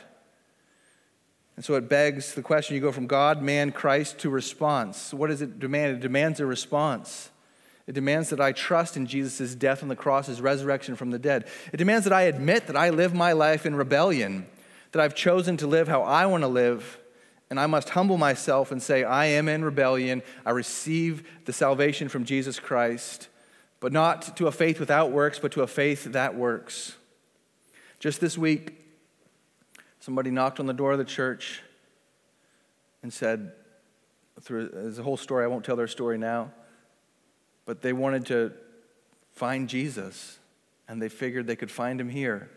And 1.57 1.65
so 1.65 1.75
it 1.75 1.89
begs 1.89 2.35
the 2.35 2.43
question 2.43 2.77
you 2.77 2.81
go 2.81 2.93
from 2.93 3.09
God, 3.09 3.43
man, 3.43 3.73
Christ 3.73 4.21
to 4.21 4.31
response. 4.31 5.13
What 5.13 5.29
does 5.29 5.43
it 5.43 5.59
demand? 5.59 5.97
It 5.97 6.01
demands 6.01 6.39
a 6.39 6.47
response. 6.47 7.31
It 7.89 7.93
demands 7.93 8.31
that 8.31 8.41
I 8.41 8.53
trust 8.53 8.97
in 8.97 9.07
Jesus' 9.07 9.57
death 9.57 9.83
on 9.83 9.89
the 9.89 9.97
cross, 9.97 10.29
his 10.29 10.41
resurrection 10.41 10.95
from 10.95 11.11
the 11.11 11.19
dead. 11.19 11.49
It 11.73 11.79
demands 11.79 12.05
that 12.05 12.13
I 12.13 12.23
admit 12.23 12.69
that 12.69 12.77
I 12.77 12.91
live 12.91 13.13
my 13.13 13.33
life 13.33 13.67
in 13.67 13.75
rebellion, 13.75 14.47
that 14.93 15.03
I've 15.03 15.17
chosen 15.17 15.57
to 15.57 15.67
live 15.67 15.89
how 15.89 16.03
I 16.03 16.27
want 16.27 16.45
to 16.45 16.49
live 16.49 17.01
and 17.51 17.59
I 17.59 17.67
must 17.67 17.91
humble 17.91 18.17
myself 18.17 18.71
and 18.71 18.81
say, 18.81 19.03
I 19.03 19.27
am 19.27 19.49
in 19.49 19.65
rebellion. 19.65 20.23
I 20.47 20.51
receive 20.51 21.29
the 21.45 21.53
salvation 21.53 22.09
from 22.09 22.25
Jesus 22.25 22.61
Christ, 22.61 23.29
but 23.81 23.93
not 23.93 24.37
to 24.37 24.47
a 24.47 24.53
faith 24.53 24.79
without 24.79 25.11
works, 25.11 25.41
but 25.41 25.53
to 25.53 25.63
a 25.63 25.67
faith 25.67 26.05
that 26.05 26.37
works. 26.37 26.95
Just 27.99 28.21
this 28.21 28.39
week, 28.39 28.79
somebody 29.99 30.31
knocked 30.31 30.61
on 30.61 30.67
the 30.67 30.73
door 30.73 30.93
of 30.93 30.99
the 30.99 31.05
church 31.05 31.61
and 33.03 33.13
said, 33.13 33.53
through 34.41 34.69
there's 34.69 34.99
a 34.99 35.03
whole 35.03 35.17
story. 35.17 35.45
I 35.45 35.49
won't 35.49 35.65
tell 35.65 35.77
their 35.77 35.89
story 35.89 36.19
now. 36.19 36.51
But 37.67 37.83
they 37.83 37.93
wanted 37.93 38.27
to 38.27 38.53
find 39.33 39.69
Jesus, 39.69 40.39
and 40.89 41.01
they 41.01 41.09
figured 41.09 41.47
they 41.47 41.57
could 41.57 41.71
find 41.71 42.01
him 42.01 42.09
here. 42.09 42.49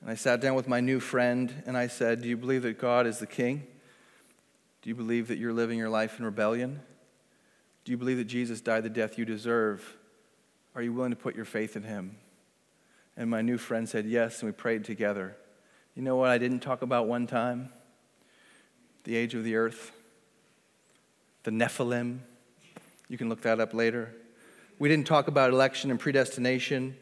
And 0.00 0.10
I 0.10 0.14
sat 0.14 0.40
down 0.40 0.54
with 0.54 0.68
my 0.68 0.80
new 0.80 1.00
friend 1.00 1.52
and 1.66 1.76
I 1.76 1.88
said, 1.88 2.22
Do 2.22 2.28
you 2.28 2.36
believe 2.36 2.62
that 2.62 2.78
God 2.78 3.06
is 3.06 3.18
the 3.18 3.26
king? 3.26 3.66
Do 4.82 4.90
you 4.90 4.94
believe 4.94 5.28
that 5.28 5.38
you're 5.38 5.52
living 5.52 5.78
your 5.78 5.88
life 5.88 6.18
in 6.18 6.24
rebellion? 6.24 6.80
Do 7.84 7.92
you 7.92 7.98
believe 7.98 8.18
that 8.18 8.24
Jesus 8.24 8.60
died 8.60 8.84
the 8.84 8.90
death 8.90 9.18
you 9.18 9.24
deserve? 9.24 9.96
Are 10.74 10.82
you 10.82 10.92
willing 10.92 11.10
to 11.10 11.16
put 11.16 11.34
your 11.34 11.44
faith 11.44 11.76
in 11.76 11.82
him? 11.82 12.16
And 13.16 13.28
my 13.28 13.42
new 13.42 13.58
friend 13.58 13.88
said 13.88 14.06
yes, 14.06 14.40
and 14.40 14.48
we 14.48 14.52
prayed 14.52 14.84
together. 14.84 15.36
You 15.96 16.02
know 16.02 16.14
what 16.14 16.30
I 16.30 16.38
didn't 16.38 16.60
talk 16.60 16.82
about 16.82 17.08
one 17.08 17.26
time? 17.26 17.70
The 19.04 19.16
age 19.16 19.34
of 19.34 19.42
the 19.42 19.56
earth, 19.56 19.90
the 21.42 21.50
Nephilim. 21.50 22.18
You 23.08 23.18
can 23.18 23.28
look 23.28 23.40
that 23.42 23.58
up 23.58 23.74
later. 23.74 24.14
We 24.78 24.88
didn't 24.88 25.08
talk 25.08 25.26
about 25.26 25.50
election 25.50 25.90
and 25.90 25.98
predestination. 25.98 26.96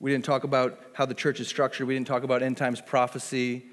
We 0.00 0.10
didn't 0.10 0.24
talk 0.24 0.44
about 0.44 0.80
how 0.94 1.04
the 1.04 1.14
church 1.14 1.40
is 1.40 1.48
structured. 1.48 1.86
We 1.86 1.94
didn't 1.94 2.06
talk 2.06 2.22
about 2.22 2.42
end 2.42 2.56
times 2.56 2.80
prophecy. 2.80 3.66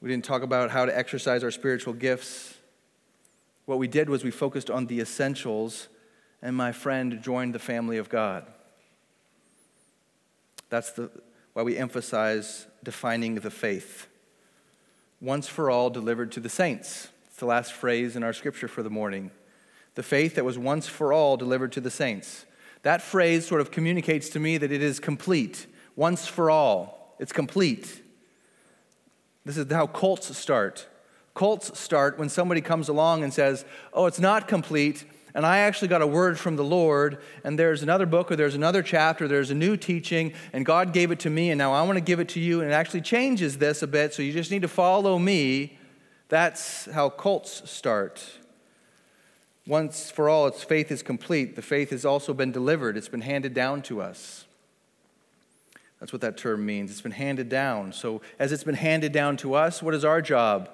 We 0.00 0.10
didn't 0.10 0.24
talk 0.24 0.42
about 0.42 0.70
how 0.70 0.84
to 0.84 0.96
exercise 0.96 1.42
our 1.42 1.50
spiritual 1.50 1.94
gifts. 1.94 2.54
What 3.64 3.78
we 3.78 3.88
did 3.88 4.08
was 4.08 4.22
we 4.22 4.30
focused 4.30 4.70
on 4.70 4.86
the 4.86 5.00
essentials, 5.00 5.88
and 6.42 6.54
my 6.54 6.72
friend 6.72 7.20
joined 7.22 7.54
the 7.54 7.58
family 7.58 7.96
of 7.96 8.08
God. 8.08 8.46
That's 10.68 10.92
the, 10.92 11.10
why 11.52 11.62
we 11.62 11.76
emphasize 11.76 12.66
defining 12.84 13.36
the 13.36 13.50
faith. 13.50 14.08
Once 15.20 15.48
for 15.48 15.70
all 15.70 15.88
delivered 15.88 16.30
to 16.32 16.40
the 16.40 16.48
saints. 16.48 17.08
It's 17.28 17.38
the 17.38 17.46
last 17.46 17.72
phrase 17.72 18.16
in 18.16 18.22
our 18.22 18.32
scripture 18.32 18.68
for 18.68 18.82
the 18.82 18.90
morning. 18.90 19.30
The 19.94 20.02
faith 20.02 20.34
that 20.34 20.44
was 20.44 20.58
once 20.58 20.86
for 20.86 21.12
all 21.12 21.36
delivered 21.36 21.72
to 21.72 21.80
the 21.80 21.90
saints. 21.90 22.44
That 22.82 23.00
phrase 23.00 23.46
sort 23.46 23.60
of 23.60 23.70
communicates 23.70 24.28
to 24.30 24.38
me 24.38 24.58
that 24.58 24.70
it 24.70 24.82
is 24.82 25.00
complete, 25.00 25.66
once 25.96 26.26
for 26.26 26.50
all. 26.50 27.16
It's 27.18 27.32
complete. 27.32 28.02
This 29.46 29.56
is 29.56 29.72
how 29.72 29.86
cults 29.86 30.36
start. 30.36 30.88
Cults 31.32 31.78
start 31.78 32.18
when 32.18 32.28
somebody 32.28 32.60
comes 32.60 32.88
along 32.88 33.22
and 33.22 33.32
says, 33.32 33.64
Oh, 33.92 34.06
it's 34.06 34.18
not 34.18 34.48
complete, 34.48 35.04
and 35.36 35.46
I 35.46 35.58
actually 35.58 35.86
got 35.86 36.02
a 36.02 36.06
word 36.06 36.36
from 36.36 36.56
the 36.56 36.64
Lord, 36.64 37.18
and 37.44 37.56
there's 37.56 37.84
another 37.84 38.06
book 38.06 38.32
or 38.32 38.36
there's 38.36 38.56
another 38.56 38.82
chapter, 38.82 39.28
there's 39.28 39.52
a 39.52 39.54
new 39.54 39.76
teaching, 39.76 40.32
and 40.52 40.66
God 40.66 40.92
gave 40.92 41.12
it 41.12 41.20
to 41.20 41.30
me, 41.30 41.50
and 41.50 41.58
now 41.58 41.72
I 41.72 41.82
want 41.82 41.96
to 41.96 42.00
give 42.00 42.18
it 42.18 42.28
to 42.30 42.40
you, 42.40 42.60
and 42.60 42.68
it 42.68 42.74
actually 42.74 43.02
changes 43.02 43.58
this 43.58 43.82
a 43.82 43.86
bit, 43.86 44.12
so 44.14 44.22
you 44.22 44.32
just 44.32 44.50
need 44.50 44.62
to 44.62 44.68
follow 44.68 45.16
me. 45.16 45.78
That's 46.28 46.86
how 46.86 47.08
cults 47.08 47.70
start. 47.70 48.24
Once 49.64 50.10
for 50.10 50.28
all, 50.28 50.48
its 50.48 50.64
faith 50.64 50.90
is 50.90 51.04
complete. 51.04 51.54
The 51.54 51.62
faith 51.62 51.90
has 51.90 52.04
also 52.04 52.34
been 52.34 52.50
delivered, 52.50 52.96
it's 52.96 53.08
been 53.08 53.20
handed 53.20 53.54
down 53.54 53.82
to 53.82 54.02
us. 54.02 54.45
That's 56.00 56.12
what 56.12 56.20
that 56.22 56.36
term 56.36 56.64
means. 56.66 56.90
It's 56.90 57.00
been 57.00 57.12
handed 57.12 57.48
down. 57.48 57.92
So, 57.92 58.20
as 58.38 58.52
it's 58.52 58.64
been 58.64 58.74
handed 58.74 59.12
down 59.12 59.36
to 59.38 59.54
us, 59.54 59.82
what 59.82 59.94
is 59.94 60.04
our 60.04 60.20
job? 60.20 60.68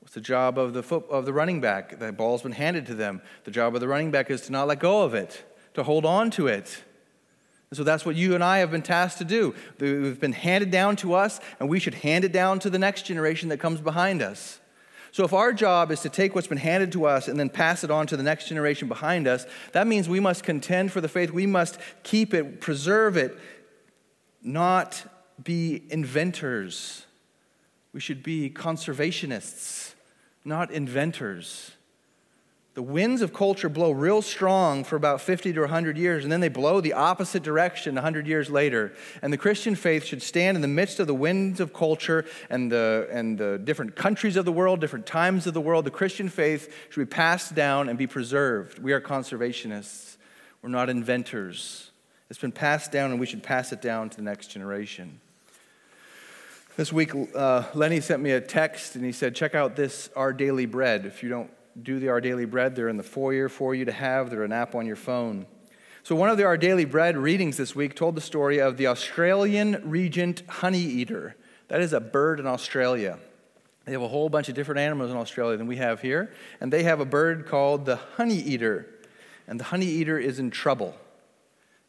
What's 0.00 0.14
the 0.14 0.20
job 0.20 0.58
of 0.58 0.72
the, 0.72 0.82
foot, 0.82 1.04
of 1.10 1.26
the 1.26 1.32
running 1.32 1.60
back? 1.60 1.98
The 1.98 2.12
ball's 2.12 2.42
been 2.42 2.52
handed 2.52 2.86
to 2.86 2.94
them. 2.94 3.20
The 3.44 3.50
job 3.50 3.74
of 3.74 3.80
the 3.80 3.88
running 3.88 4.10
back 4.10 4.30
is 4.30 4.42
to 4.42 4.52
not 4.52 4.66
let 4.66 4.80
go 4.80 5.02
of 5.02 5.14
it, 5.14 5.44
to 5.74 5.82
hold 5.82 6.06
on 6.06 6.30
to 6.32 6.46
it. 6.46 6.82
And 7.70 7.76
so 7.76 7.84
that's 7.84 8.06
what 8.06 8.16
you 8.16 8.34
and 8.34 8.42
I 8.42 8.58
have 8.58 8.70
been 8.70 8.82
tasked 8.82 9.18
to 9.18 9.24
do. 9.24 9.54
We've 9.78 10.18
been 10.18 10.32
handed 10.32 10.70
down 10.70 10.96
to 10.96 11.12
us, 11.12 11.40
and 11.60 11.68
we 11.68 11.78
should 11.78 11.94
hand 11.94 12.24
it 12.24 12.32
down 12.32 12.58
to 12.60 12.70
the 12.70 12.78
next 12.78 13.02
generation 13.02 13.50
that 13.50 13.58
comes 13.58 13.82
behind 13.82 14.22
us. 14.22 14.60
So, 15.10 15.24
if 15.24 15.32
our 15.32 15.52
job 15.52 15.90
is 15.90 16.00
to 16.00 16.08
take 16.08 16.34
what's 16.34 16.46
been 16.46 16.58
handed 16.58 16.92
to 16.92 17.06
us 17.06 17.28
and 17.28 17.40
then 17.40 17.48
pass 17.48 17.82
it 17.82 17.90
on 17.90 18.06
to 18.08 18.16
the 18.16 18.22
next 18.22 18.48
generation 18.48 18.88
behind 18.88 19.26
us, 19.26 19.46
that 19.72 19.86
means 19.86 20.08
we 20.08 20.20
must 20.20 20.44
contend 20.44 20.92
for 20.92 21.00
the 21.00 21.08
faith. 21.08 21.30
We 21.30 21.46
must 21.46 21.78
keep 22.02 22.34
it, 22.34 22.60
preserve 22.60 23.16
it, 23.16 23.36
not 24.42 25.04
be 25.42 25.82
inventors. 25.90 27.04
We 27.92 28.00
should 28.00 28.22
be 28.22 28.50
conservationists 28.50 29.94
not 30.48 30.70
inventors. 30.70 31.72
The 32.74 32.82
winds 32.82 33.22
of 33.22 33.32
culture 33.32 33.68
blow 33.68 33.90
real 33.90 34.22
strong 34.22 34.84
for 34.84 34.94
about 34.94 35.20
50 35.20 35.52
to 35.52 35.60
100 35.62 35.98
years, 35.98 36.22
and 36.22 36.30
then 36.30 36.40
they 36.40 36.48
blow 36.48 36.80
the 36.80 36.92
opposite 36.92 37.42
direction 37.42 37.96
100 37.96 38.26
years 38.26 38.50
later. 38.50 38.92
And 39.20 39.32
the 39.32 39.36
Christian 39.36 39.74
faith 39.74 40.04
should 40.04 40.22
stand 40.22 40.56
in 40.56 40.60
the 40.62 40.68
midst 40.68 41.00
of 41.00 41.08
the 41.08 41.14
winds 41.14 41.58
of 41.58 41.72
culture 41.72 42.24
and 42.48 42.70
the, 42.70 43.08
and 43.10 43.36
the 43.36 43.60
different 43.62 43.96
countries 43.96 44.36
of 44.36 44.44
the 44.44 44.52
world, 44.52 44.80
different 44.80 45.06
times 45.06 45.48
of 45.48 45.54
the 45.54 45.60
world. 45.60 45.86
The 45.86 45.90
Christian 45.90 46.28
faith 46.28 46.72
should 46.90 47.00
be 47.00 47.12
passed 47.14 47.54
down 47.54 47.88
and 47.88 47.98
be 47.98 48.06
preserved. 48.06 48.78
We 48.78 48.92
are 48.92 49.00
conservationists, 49.00 50.16
we're 50.62 50.70
not 50.70 50.88
inventors. 50.88 51.90
It's 52.30 52.38
been 52.38 52.52
passed 52.52 52.92
down, 52.92 53.10
and 53.10 53.18
we 53.18 53.26
should 53.26 53.42
pass 53.42 53.72
it 53.72 53.80
down 53.80 54.10
to 54.10 54.16
the 54.16 54.22
next 54.22 54.48
generation. 54.48 55.20
This 56.76 56.92
week, 56.92 57.12
uh, 57.34 57.64
Lenny 57.74 58.00
sent 58.00 58.22
me 58.22 58.30
a 58.30 58.40
text 58.40 58.94
and 58.94 59.04
he 59.04 59.10
said, 59.10 59.34
Check 59.34 59.54
out 59.56 59.74
this 59.74 60.10
Our 60.14 60.32
Daily 60.32 60.66
Bread. 60.66 61.06
If 61.06 61.22
you 61.24 61.28
don't 61.28 61.50
do 61.82 61.98
the 61.98 62.08
Our 62.08 62.20
Daily 62.20 62.44
Bread, 62.44 62.76
they're 62.76 62.88
in 62.88 62.98
the 62.98 63.02
foyer 63.02 63.48
for 63.48 63.74
you 63.74 63.84
to 63.84 63.92
have. 63.92 64.30
They're 64.30 64.44
an 64.44 64.52
app 64.52 64.74
on 64.74 64.86
your 64.86 64.94
phone. 64.94 65.46
So, 66.04 66.14
one 66.14 66.28
of 66.30 66.36
the 66.36 66.44
Our 66.44 66.56
Daily 66.56 66.84
Bread 66.84 67.16
readings 67.16 67.56
this 67.56 67.74
week 67.74 67.96
told 67.96 68.14
the 68.14 68.20
story 68.20 68.60
of 68.60 68.76
the 68.76 68.86
Australian 68.86 69.82
regent 69.84 70.42
honey 70.48 70.78
eater. 70.78 71.34
That 71.66 71.80
is 71.80 71.92
a 71.92 72.00
bird 72.00 72.38
in 72.38 72.46
Australia. 72.46 73.18
They 73.84 73.92
have 73.92 74.02
a 74.02 74.08
whole 74.08 74.28
bunch 74.28 74.48
of 74.48 74.54
different 74.54 74.78
animals 74.80 75.10
in 75.10 75.16
Australia 75.16 75.56
than 75.56 75.66
we 75.66 75.76
have 75.76 76.00
here, 76.00 76.32
and 76.60 76.72
they 76.72 76.84
have 76.84 77.00
a 77.00 77.04
bird 77.04 77.46
called 77.46 77.86
the 77.86 77.96
honey 77.96 78.36
eater. 78.38 78.86
And 79.46 79.58
the 79.58 79.64
honey 79.64 79.86
eater 79.86 80.18
is 80.18 80.38
in 80.38 80.50
trouble. 80.50 80.94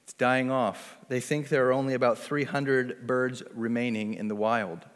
It's 0.09 0.15
dying 0.15 0.49
off. 0.49 0.97
They 1.07 1.19
think 1.19 1.49
there 1.49 1.67
are 1.67 1.71
only 1.71 1.93
about 1.93 2.17
300 2.17 3.05
birds 3.05 3.43
remaining 3.53 4.15
in 4.15 4.27
the 4.27 4.33
wild. 4.33 4.87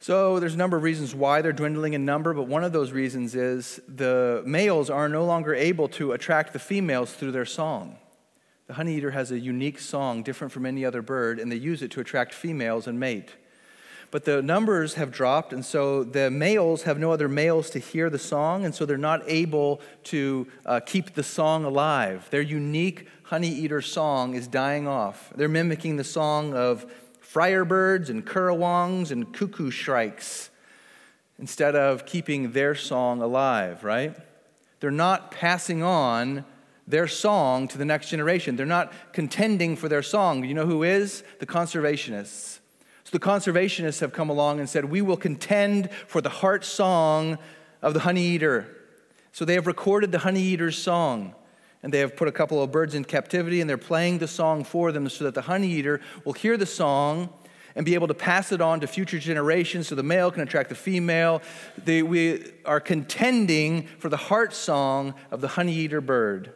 So 0.00 0.40
there's 0.40 0.54
a 0.54 0.58
number 0.58 0.76
of 0.76 0.82
reasons 0.82 1.14
why 1.14 1.42
they're 1.42 1.52
dwindling 1.52 1.92
in 1.92 2.04
number, 2.04 2.34
but 2.34 2.48
one 2.48 2.64
of 2.64 2.72
those 2.72 2.90
reasons 2.90 3.36
is 3.36 3.80
the 3.86 4.42
males 4.44 4.90
are 4.90 5.08
no 5.08 5.24
longer 5.24 5.54
able 5.54 5.86
to 5.90 6.10
attract 6.10 6.52
the 6.52 6.58
females 6.58 7.12
through 7.12 7.30
their 7.30 7.44
song. 7.44 7.98
The 8.66 8.74
honeyeater 8.74 9.12
has 9.12 9.30
a 9.30 9.38
unique 9.38 9.78
song 9.78 10.24
different 10.24 10.52
from 10.52 10.66
any 10.66 10.84
other 10.84 11.00
bird, 11.00 11.38
and 11.38 11.52
they 11.52 11.56
use 11.56 11.80
it 11.80 11.92
to 11.92 12.00
attract 12.00 12.34
females 12.34 12.88
and 12.88 12.98
mate. 12.98 13.30
But 14.14 14.22
the 14.22 14.42
numbers 14.42 14.94
have 14.94 15.10
dropped, 15.10 15.52
and 15.52 15.64
so 15.64 16.04
the 16.04 16.30
males 16.30 16.84
have 16.84 17.00
no 17.00 17.10
other 17.10 17.28
males 17.28 17.68
to 17.70 17.80
hear 17.80 18.08
the 18.08 18.18
song, 18.20 18.64
and 18.64 18.72
so 18.72 18.86
they're 18.86 18.96
not 18.96 19.24
able 19.26 19.80
to 20.04 20.46
uh, 20.64 20.78
keep 20.78 21.14
the 21.14 21.24
song 21.24 21.64
alive. 21.64 22.30
Their 22.30 22.40
unique 22.40 23.08
honey 23.24 23.48
eater 23.48 23.80
song 23.82 24.36
is 24.36 24.46
dying 24.46 24.86
off. 24.86 25.32
They're 25.34 25.48
mimicking 25.48 25.96
the 25.96 26.04
song 26.04 26.54
of 26.54 26.86
friarbirds 27.20 28.08
and 28.08 28.24
currawongs 28.24 29.10
and 29.10 29.34
cuckoo 29.34 29.72
shrikes 29.72 30.48
instead 31.40 31.74
of 31.74 32.06
keeping 32.06 32.52
their 32.52 32.76
song 32.76 33.20
alive, 33.20 33.82
right? 33.82 34.16
They're 34.78 34.92
not 34.92 35.32
passing 35.32 35.82
on 35.82 36.44
their 36.86 37.08
song 37.08 37.66
to 37.66 37.78
the 37.78 37.84
next 37.84 38.10
generation. 38.10 38.54
They're 38.54 38.64
not 38.64 38.92
contending 39.12 39.74
for 39.74 39.88
their 39.88 40.02
song. 40.04 40.44
You 40.44 40.54
know 40.54 40.66
who 40.66 40.84
is? 40.84 41.24
The 41.40 41.46
conservationists. 41.46 42.60
The 43.14 43.20
conservationists 43.20 44.00
have 44.00 44.12
come 44.12 44.28
along 44.28 44.58
and 44.58 44.68
said, 44.68 44.86
We 44.86 45.00
will 45.00 45.16
contend 45.16 45.88
for 46.08 46.20
the 46.20 46.28
heart 46.28 46.64
song 46.64 47.38
of 47.80 47.94
the 47.94 48.00
honey 48.00 48.22
eater. 48.22 48.66
So 49.30 49.44
they 49.44 49.54
have 49.54 49.68
recorded 49.68 50.10
the 50.10 50.18
honey 50.18 50.40
eater's 50.40 50.76
song 50.76 51.36
and 51.84 51.94
they 51.94 52.00
have 52.00 52.16
put 52.16 52.26
a 52.26 52.32
couple 52.32 52.60
of 52.60 52.72
birds 52.72 52.92
in 52.92 53.04
captivity 53.04 53.60
and 53.60 53.70
they're 53.70 53.78
playing 53.78 54.18
the 54.18 54.26
song 54.26 54.64
for 54.64 54.90
them 54.90 55.08
so 55.08 55.22
that 55.22 55.34
the 55.34 55.42
honey 55.42 55.68
eater 55.68 56.00
will 56.24 56.32
hear 56.32 56.56
the 56.56 56.66
song 56.66 57.32
and 57.76 57.86
be 57.86 57.94
able 57.94 58.08
to 58.08 58.14
pass 58.14 58.50
it 58.50 58.60
on 58.60 58.80
to 58.80 58.88
future 58.88 59.20
generations 59.20 59.86
so 59.86 59.94
the 59.94 60.02
male 60.02 60.32
can 60.32 60.42
attract 60.42 60.68
the 60.68 60.74
female. 60.74 61.40
They, 61.84 62.02
we 62.02 62.44
are 62.64 62.80
contending 62.80 63.86
for 64.00 64.08
the 64.08 64.16
heart 64.16 64.52
song 64.52 65.14
of 65.30 65.40
the 65.40 65.46
honey 65.46 65.74
eater 65.74 66.00
bird. 66.00 66.52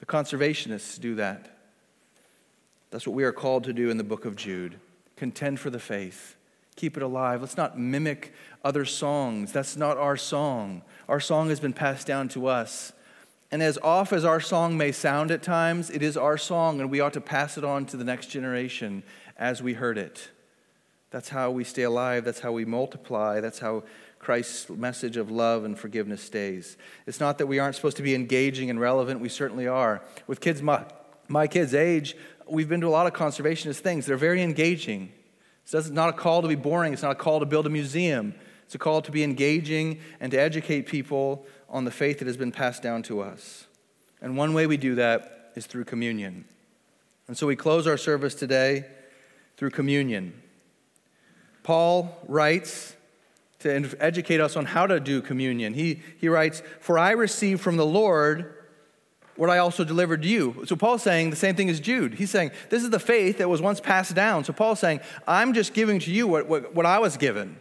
The 0.00 0.06
conservationists 0.06 1.00
do 1.00 1.14
that. 1.14 1.60
That's 2.90 3.06
what 3.06 3.14
we 3.14 3.22
are 3.22 3.30
called 3.30 3.62
to 3.64 3.72
do 3.72 3.88
in 3.88 3.98
the 3.98 4.04
book 4.04 4.24
of 4.24 4.34
Jude 4.34 4.80
contend 5.22 5.60
for 5.60 5.70
the 5.70 5.78
faith. 5.78 6.34
Keep 6.74 6.96
it 6.96 7.02
alive. 7.04 7.42
Let's 7.42 7.56
not 7.56 7.78
mimic 7.78 8.32
other 8.64 8.84
songs. 8.84 9.52
That's 9.52 9.76
not 9.76 9.96
our 9.96 10.16
song. 10.16 10.82
Our 11.08 11.20
song 11.20 11.48
has 11.50 11.60
been 11.60 11.72
passed 11.72 12.08
down 12.08 12.26
to 12.30 12.48
us. 12.48 12.92
And 13.52 13.62
as 13.62 13.78
off 13.84 14.12
as 14.12 14.24
our 14.24 14.40
song 14.40 14.76
may 14.76 14.90
sound 14.90 15.30
at 15.30 15.40
times, 15.40 15.90
it 15.90 16.02
is 16.02 16.16
our 16.16 16.36
song, 16.36 16.80
and 16.80 16.90
we 16.90 16.98
ought 16.98 17.12
to 17.12 17.20
pass 17.20 17.56
it 17.56 17.62
on 17.62 17.86
to 17.86 17.96
the 17.96 18.02
next 18.02 18.30
generation 18.30 19.04
as 19.36 19.62
we 19.62 19.74
heard 19.74 19.96
it. 19.96 20.30
That's 21.12 21.28
how 21.28 21.52
we 21.52 21.62
stay 21.62 21.82
alive. 21.82 22.24
That's 22.24 22.40
how 22.40 22.50
we 22.50 22.64
multiply. 22.64 23.38
That's 23.38 23.60
how 23.60 23.84
Christ's 24.18 24.70
message 24.70 25.16
of 25.16 25.30
love 25.30 25.64
and 25.64 25.78
forgiveness 25.78 26.20
stays. 26.20 26.76
It's 27.06 27.20
not 27.20 27.38
that 27.38 27.46
we 27.46 27.60
aren't 27.60 27.76
supposed 27.76 27.98
to 27.98 28.02
be 28.02 28.16
engaging 28.16 28.70
and 28.70 28.80
relevant. 28.80 29.20
We 29.20 29.28
certainly 29.28 29.68
are. 29.68 30.02
With 30.26 30.40
kids 30.40 30.62
my, 30.62 30.84
my 31.28 31.46
kids' 31.46 31.74
age, 31.74 32.16
we've 32.48 32.68
been 32.68 32.80
to 32.80 32.88
a 32.88 32.90
lot 32.90 33.06
of 33.06 33.12
conservationist 33.12 33.78
things. 33.78 34.06
They're 34.06 34.16
very 34.16 34.42
engaging. 34.42 35.12
It's 35.64 35.90
not 35.90 36.08
a 36.08 36.12
call 36.12 36.42
to 36.42 36.48
be 36.48 36.54
boring. 36.54 36.92
It's 36.92 37.02
not 37.02 37.12
a 37.12 37.16
call 37.16 37.40
to 37.40 37.46
build 37.46 37.66
a 37.66 37.70
museum. 37.70 38.34
It's 38.64 38.74
a 38.74 38.78
call 38.78 39.02
to 39.02 39.12
be 39.12 39.22
engaging 39.22 40.00
and 40.20 40.32
to 40.32 40.40
educate 40.40 40.86
people 40.86 41.46
on 41.68 41.84
the 41.84 41.90
faith 41.90 42.18
that 42.18 42.26
has 42.26 42.36
been 42.36 42.52
passed 42.52 42.82
down 42.82 43.02
to 43.04 43.20
us. 43.20 43.66
And 44.20 44.36
one 44.36 44.54
way 44.54 44.66
we 44.66 44.76
do 44.76 44.94
that 44.96 45.52
is 45.54 45.66
through 45.66 45.84
communion. 45.84 46.44
And 47.28 47.36
so 47.36 47.46
we 47.46 47.56
close 47.56 47.86
our 47.86 47.96
service 47.96 48.34
today 48.34 48.86
through 49.56 49.70
communion. 49.70 50.40
Paul 51.62 52.18
writes 52.26 52.96
to 53.60 53.94
educate 54.00 54.40
us 54.40 54.56
on 54.56 54.64
how 54.64 54.86
to 54.86 54.98
do 54.98 55.22
communion. 55.22 55.74
He, 55.74 56.02
he 56.18 56.28
writes, 56.28 56.62
For 56.80 56.98
I 56.98 57.12
received 57.12 57.60
from 57.60 57.76
the 57.76 57.86
Lord 57.86 58.54
what 59.36 59.50
I 59.50 59.58
also 59.58 59.84
delivered 59.84 60.22
to 60.22 60.28
you. 60.28 60.64
So 60.66 60.76
Paul's 60.76 61.02
saying 61.02 61.30
the 61.30 61.36
same 61.36 61.54
thing 61.54 61.70
as 61.70 61.80
Jude. 61.80 62.14
He's 62.14 62.30
saying, 62.30 62.50
This 62.70 62.82
is 62.82 62.90
the 62.90 62.98
faith 62.98 63.38
that 63.38 63.48
was 63.48 63.62
once 63.62 63.80
passed 63.80 64.14
down. 64.14 64.44
So 64.44 64.52
Paul's 64.52 64.80
saying, 64.80 65.00
I'm 65.26 65.54
just 65.54 65.74
giving 65.74 65.98
to 66.00 66.10
you 66.10 66.26
what, 66.26 66.46
what, 66.46 66.74
what 66.74 66.86
I 66.86 66.98
was 66.98 67.16
given. 67.16 67.58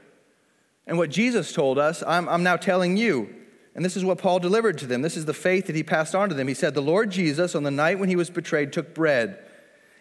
And 0.85 0.97
what 0.97 1.09
Jesus 1.09 1.53
told 1.53 1.77
us, 1.77 2.03
I'm, 2.05 2.27
I'm 2.27 2.43
now 2.43 2.57
telling 2.57 2.97
you. 2.97 3.33
And 3.73 3.85
this 3.85 3.95
is 3.95 4.03
what 4.03 4.17
Paul 4.17 4.39
delivered 4.39 4.77
to 4.79 4.85
them. 4.85 5.01
This 5.01 5.15
is 5.15 5.25
the 5.25 5.33
faith 5.33 5.67
that 5.67 5.75
he 5.75 5.83
passed 5.83 6.13
on 6.13 6.27
to 6.27 6.35
them. 6.35 6.47
He 6.47 6.53
said, 6.53 6.73
The 6.73 6.81
Lord 6.81 7.09
Jesus, 7.09 7.55
on 7.55 7.63
the 7.63 7.71
night 7.71 7.99
when 7.99 8.09
he 8.09 8.17
was 8.17 8.29
betrayed, 8.29 8.73
took 8.73 8.93
bread. 8.93 9.39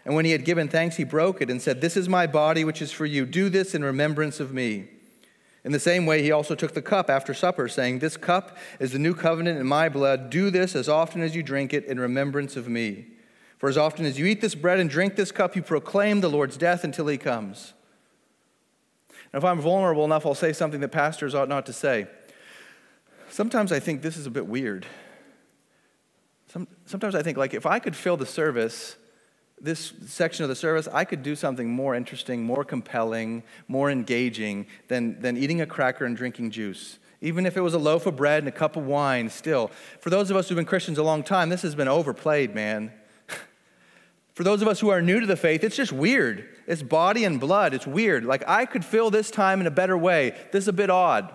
And 0.05 0.15
when 0.15 0.25
he 0.25 0.33
had 0.33 0.45
given 0.45 0.67
thanks, 0.67 0.97
he 0.97 1.05
broke 1.05 1.41
it 1.41 1.51
and 1.51 1.63
said, 1.63 1.81
This 1.81 1.97
is 1.97 2.09
my 2.09 2.27
body, 2.27 2.65
which 2.65 2.83
is 2.83 2.91
for 2.91 3.07
you. 3.07 3.27
Do 3.27 3.49
this 3.49 3.75
in 3.75 3.85
remembrance 3.85 4.41
of 4.41 4.53
me. 4.53 4.89
In 5.63 5.73
the 5.73 5.81
same 5.81 6.07
way, 6.07 6.23
he 6.23 6.33
also 6.33 6.55
took 6.55 6.73
the 6.73 6.83
cup 6.83 7.11
after 7.11 7.35
supper, 7.35 7.69
saying, 7.69 7.99
This 7.99 8.17
cup 8.17 8.57
is 8.79 8.93
the 8.93 8.99
new 8.99 9.15
covenant 9.15 9.59
in 9.59 9.67
my 9.67 9.89
blood. 9.89 10.31
Do 10.31 10.51
this 10.51 10.75
as 10.75 10.89
often 10.89 11.21
as 11.21 11.37
you 11.37 11.43
drink 11.43 11.75
it 11.75 11.85
in 11.85 12.01
remembrance 12.01 12.57
of 12.57 12.67
me. 12.67 13.07
For 13.59 13.69
as 13.69 13.77
often 13.77 14.07
as 14.07 14.19
you 14.19 14.25
eat 14.25 14.41
this 14.41 14.55
bread 14.55 14.81
and 14.81 14.89
drink 14.89 15.17
this 15.17 15.31
cup, 15.31 15.55
you 15.55 15.63
proclaim 15.63 16.23
the 16.23 16.31
Lord's 16.31 16.57
death 16.57 16.83
until 16.83 17.07
he 17.09 17.19
comes. 17.19 17.75
And 19.33 19.41
if 19.41 19.45
I'm 19.45 19.61
vulnerable 19.61 20.05
enough, 20.07 20.25
I'll 20.25 20.35
say 20.35 20.55
something 20.55 20.81
that 20.81 20.89
pastors 20.89 21.35
ought 21.35 21.49
not 21.49 21.67
to 21.67 21.75
say. 21.75 22.07
Sometimes 23.29 23.71
I 23.71 23.79
think 23.79 24.01
this 24.01 24.17
is 24.17 24.27
a 24.27 24.31
bit 24.31 24.47
weird. 24.47 24.87
Some, 26.49 26.67
sometimes 26.87 27.15
I 27.15 27.23
think, 27.23 27.37
like, 27.37 27.53
if 27.53 27.67
I 27.67 27.79
could 27.79 27.95
fill 27.95 28.17
the 28.17 28.27
service 28.27 28.97
this 29.61 29.93
section 30.07 30.43
of 30.43 30.49
the 30.49 30.57
service, 30.57 30.89
I 30.93 31.05
could 31.05 31.23
do 31.23 31.37
something 31.37 31.71
more 31.71 31.95
interesting, 31.95 32.43
more 32.43 32.65
compelling, 32.65 33.43
more 33.69 33.91
engaging 33.91 34.67
than, 34.89 35.21
than 35.21 35.37
eating 35.37 35.61
a 35.61 35.67
cracker 35.67 36.05
and 36.05 36.17
drinking 36.17 36.51
juice. 36.51 36.99
Even 37.21 37.45
if 37.45 37.57
it 37.57 37.61
was 37.61 37.75
a 37.75 37.79
loaf 37.79 38.07
of 38.07 38.17
bread 38.17 38.39
and 38.39 38.49
a 38.49 38.53
cup 38.53 38.77
of 38.77 38.87
wine, 38.87 39.29
still. 39.29 39.71
For 40.01 40.09
those 40.09 40.31
of 40.31 40.37
us 40.37 40.49
who've 40.49 40.57
been 40.57 40.65
Christians 40.65 40.97
a 40.97 41.03
long 41.03 41.23
time, 41.23 41.51
this 41.51 41.63
has 41.63 41.75
been 41.75 41.89
overplayed, 41.89 42.55
man. 42.55 42.93
For 44.35 44.43
those 44.43 44.63
of 44.63 44.69
us 44.69 44.81
who 44.81 44.89
are 44.89 45.03
new 45.03 45.21
to 45.21 45.27
the 45.27 45.37
faith, 45.37 45.63
it's 45.63 45.77
just 45.77 45.93
weird. 45.93 46.49
It's 46.67 46.83
body 46.83 47.25
and 47.25 47.39
blood. 47.39 47.75
It's 47.75 47.87
weird. 47.87 48.25
Like, 48.25 48.43
I 48.49 48.65
could 48.65 48.85
fill 48.85 49.11
this 49.11 49.31
time 49.31 49.61
in 49.61 49.67
a 49.67 49.71
better 49.71 49.99
way. 49.99 50.31
This 50.51 50.65
is 50.65 50.69
a 50.69 50.73
bit 50.73 50.89
odd. 50.89 51.35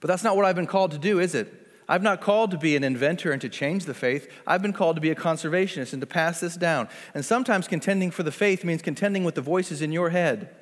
But 0.00 0.08
that's 0.08 0.22
not 0.22 0.36
what 0.36 0.44
I've 0.44 0.56
been 0.56 0.66
called 0.66 0.90
to 0.90 0.98
do, 0.98 1.18
is 1.20 1.34
it? 1.34 1.63
I've 1.88 2.02
not 2.02 2.20
called 2.20 2.50
to 2.52 2.58
be 2.58 2.76
an 2.76 2.84
inventor 2.84 3.32
and 3.32 3.40
to 3.42 3.48
change 3.48 3.84
the 3.84 3.94
faith. 3.94 4.30
I've 4.46 4.62
been 4.62 4.72
called 4.72 4.96
to 4.96 5.02
be 5.02 5.10
a 5.10 5.14
conservationist 5.14 5.92
and 5.92 6.00
to 6.00 6.06
pass 6.06 6.40
this 6.40 6.56
down. 6.56 6.88
And 7.14 7.24
sometimes 7.24 7.68
contending 7.68 8.10
for 8.10 8.22
the 8.22 8.32
faith 8.32 8.64
means 8.64 8.82
contending 8.82 9.24
with 9.24 9.34
the 9.34 9.40
voices 9.42 9.82
in 9.82 9.92
your 9.92 10.10
head. 10.10 10.54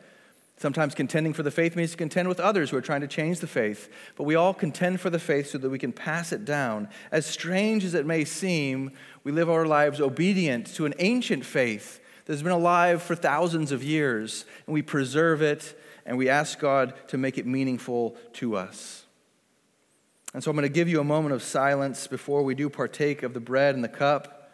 Sometimes 0.57 0.95
contending 0.95 1.33
for 1.33 1.43
the 1.43 1.51
faith 1.51 1.75
means 1.75 1.93
to 1.93 1.97
contend 1.97 2.29
with 2.29 2.39
others 2.39 2.71
who 2.71 2.77
are 2.77 2.83
trying 2.83 3.01
to 3.01 3.09
change 3.09 3.41
the 3.41 3.47
faith. 3.47 3.89
But 4.17 4.25
we 4.25 4.35
all 4.35 4.55
contend 4.55 5.01
for 5.01 5.11
the 5.11 5.19
faith 5.19 5.51
so 5.51 5.59
that 5.59 5.71
we 5.71 5.79
can 5.79 5.93
pass 5.93 6.33
it 6.33 6.45
down. 6.45 6.89
As 7.11 7.27
strange 7.27 7.85
as 7.85 7.95
it 7.95 8.07
may 8.07 8.25
seem, 8.25 8.93
we 9.25 9.33
live 9.33 9.51
our 9.51 9.67
lives 9.67 10.01
obedient 10.01 10.69
to 10.75 10.87
an 10.87 10.95
ancient 10.99 11.45
faith 11.45 12.01
that 12.25 12.33
has 12.33 12.43
been 12.43 12.53
alive 12.53 13.03
for 13.03 13.17
thousands 13.17 13.73
of 13.73 13.83
years, 13.83 14.45
and 14.67 14.75
we 14.75 14.83
preserve 14.83 15.43
it 15.43 15.77
and 16.07 16.19
we 16.19 16.29
ask 16.29 16.59
God 16.59 16.95
to 17.09 17.19
make 17.19 17.39
it 17.39 17.47
meaningful 17.47 18.17
to 18.35 18.57
us. 18.57 19.02
And 20.35 20.43
so 20.43 20.51
I'm 20.51 20.57
going 20.57 20.69
to 20.69 20.73
give 20.73 20.89
you 20.89 21.01
a 21.01 21.05
moment 21.05 21.35
of 21.35 21.43
silence 21.43 22.07
before 22.07 22.43
we 22.43 22.55
do 22.55 22.71
partake 22.71 23.23
of 23.23 23.35
the 23.35 23.41
bread 23.41 23.75
and 23.75 23.85
the 23.85 23.89
cup. 23.89 24.51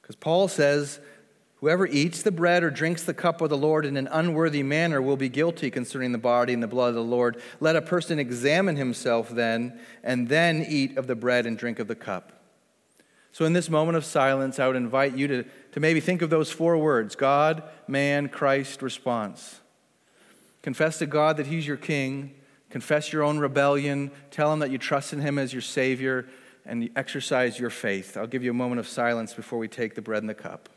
Because 0.00 0.16
Paul 0.16 0.48
says, 0.48 1.00
Whoever 1.60 1.88
eats 1.88 2.22
the 2.22 2.30
bread 2.30 2.62
or 2.62 2.70
drinks 2.70 3.02
the 3.02 3.12
cup 3.12 3.40
of 3.40 3.50
the 3.50 3.56
Lord 3.56 3.84
in 3.84 3.96
an 3.96 4.08
unworthy 4.12 4.62
manner 4.62 5.02
will 5.02 5.16
be 5.16 5.28
guilty 5.28 5.72
concerning 5.72 6.12
the 6.12 6.18
body 6.18 6.52
and 6.52 6.62
the 6.62 6.68
blood 6.68 6.90
of 6.90 6.94
the 6.94 7.02
Lord. 7.02 7.42
Let 7.58 7.74
a 7.74 7.82
person 7.82 8.20
examine 8.20 8.76
himself 8.76 9.28
then, 9.28 9.80
and 10.04 10.28
then 10.28 10.64
eat 10.68 10.96
of 10.96 11.08
the 11.08 11.16
bread 11.16 11.46
and 11.46 11.58
drink 11.58 11.80
of 11.80 11.88
the 11.88 11.96
cup. 11.96 12.32
So, 13.32 13.44
in 13.44 13.54
this 13.54 13.68
moment 13.68 13.96
of 13.96 14.04
silence, 14.04 14.60
I 14.60 14.68
would 14.68 14.76
invite 14.76 15.16
you 15.16 15.26
to, 15.26 15.44
to 15.72 15.80
maybe 15.80 15.98
think 15.98 16.22
of 16.22 16.30
those 16.30 16.50
four 16.50 16.78
words 16.78 17.16
God, 17.16 17.64
man, 17.88 18.28
Christ, 18.28 18.80
response. 18.80 19.60
Confess 20.62 20.98
to 20.98 21.06
God 21.06 21.38
that 21.38 21.48
He's 21.48 21.66
your 21.66 21.76
King 21.76 22.34
Confess 22.70 23.12
your 23.12 23.22
own 23.22 23.38
rebellion. 23.38 24.10
Tell 24.30 24.52
him 24.52 24.58
that 24.58 24.70
you 24.70 24.78
trust 24.78 25.12
in 25.12 25.20
him 25.20 25.38
as 25.38 25.52
your 25.52 25.62
Savior 25.62 26.26
and 26.66 26.90
exercise 26.96 27.58
your 27.58 27.70
faith. 27.70 28.16
I'll 28.16 28.26
give 28.26 28.44
you 28.44 28.50
a 28.50 28.54
moment 28.54 28.78
of 28.78 28.86
silence 28.86 29.32
before 29.32 29.58
we 29.58 29.68
take 29.68 29.94
the 29.94 30.02
bread 30.02 30.22
and 30.22 30.28
the 30.28 30.34
cup. 30.34 30.68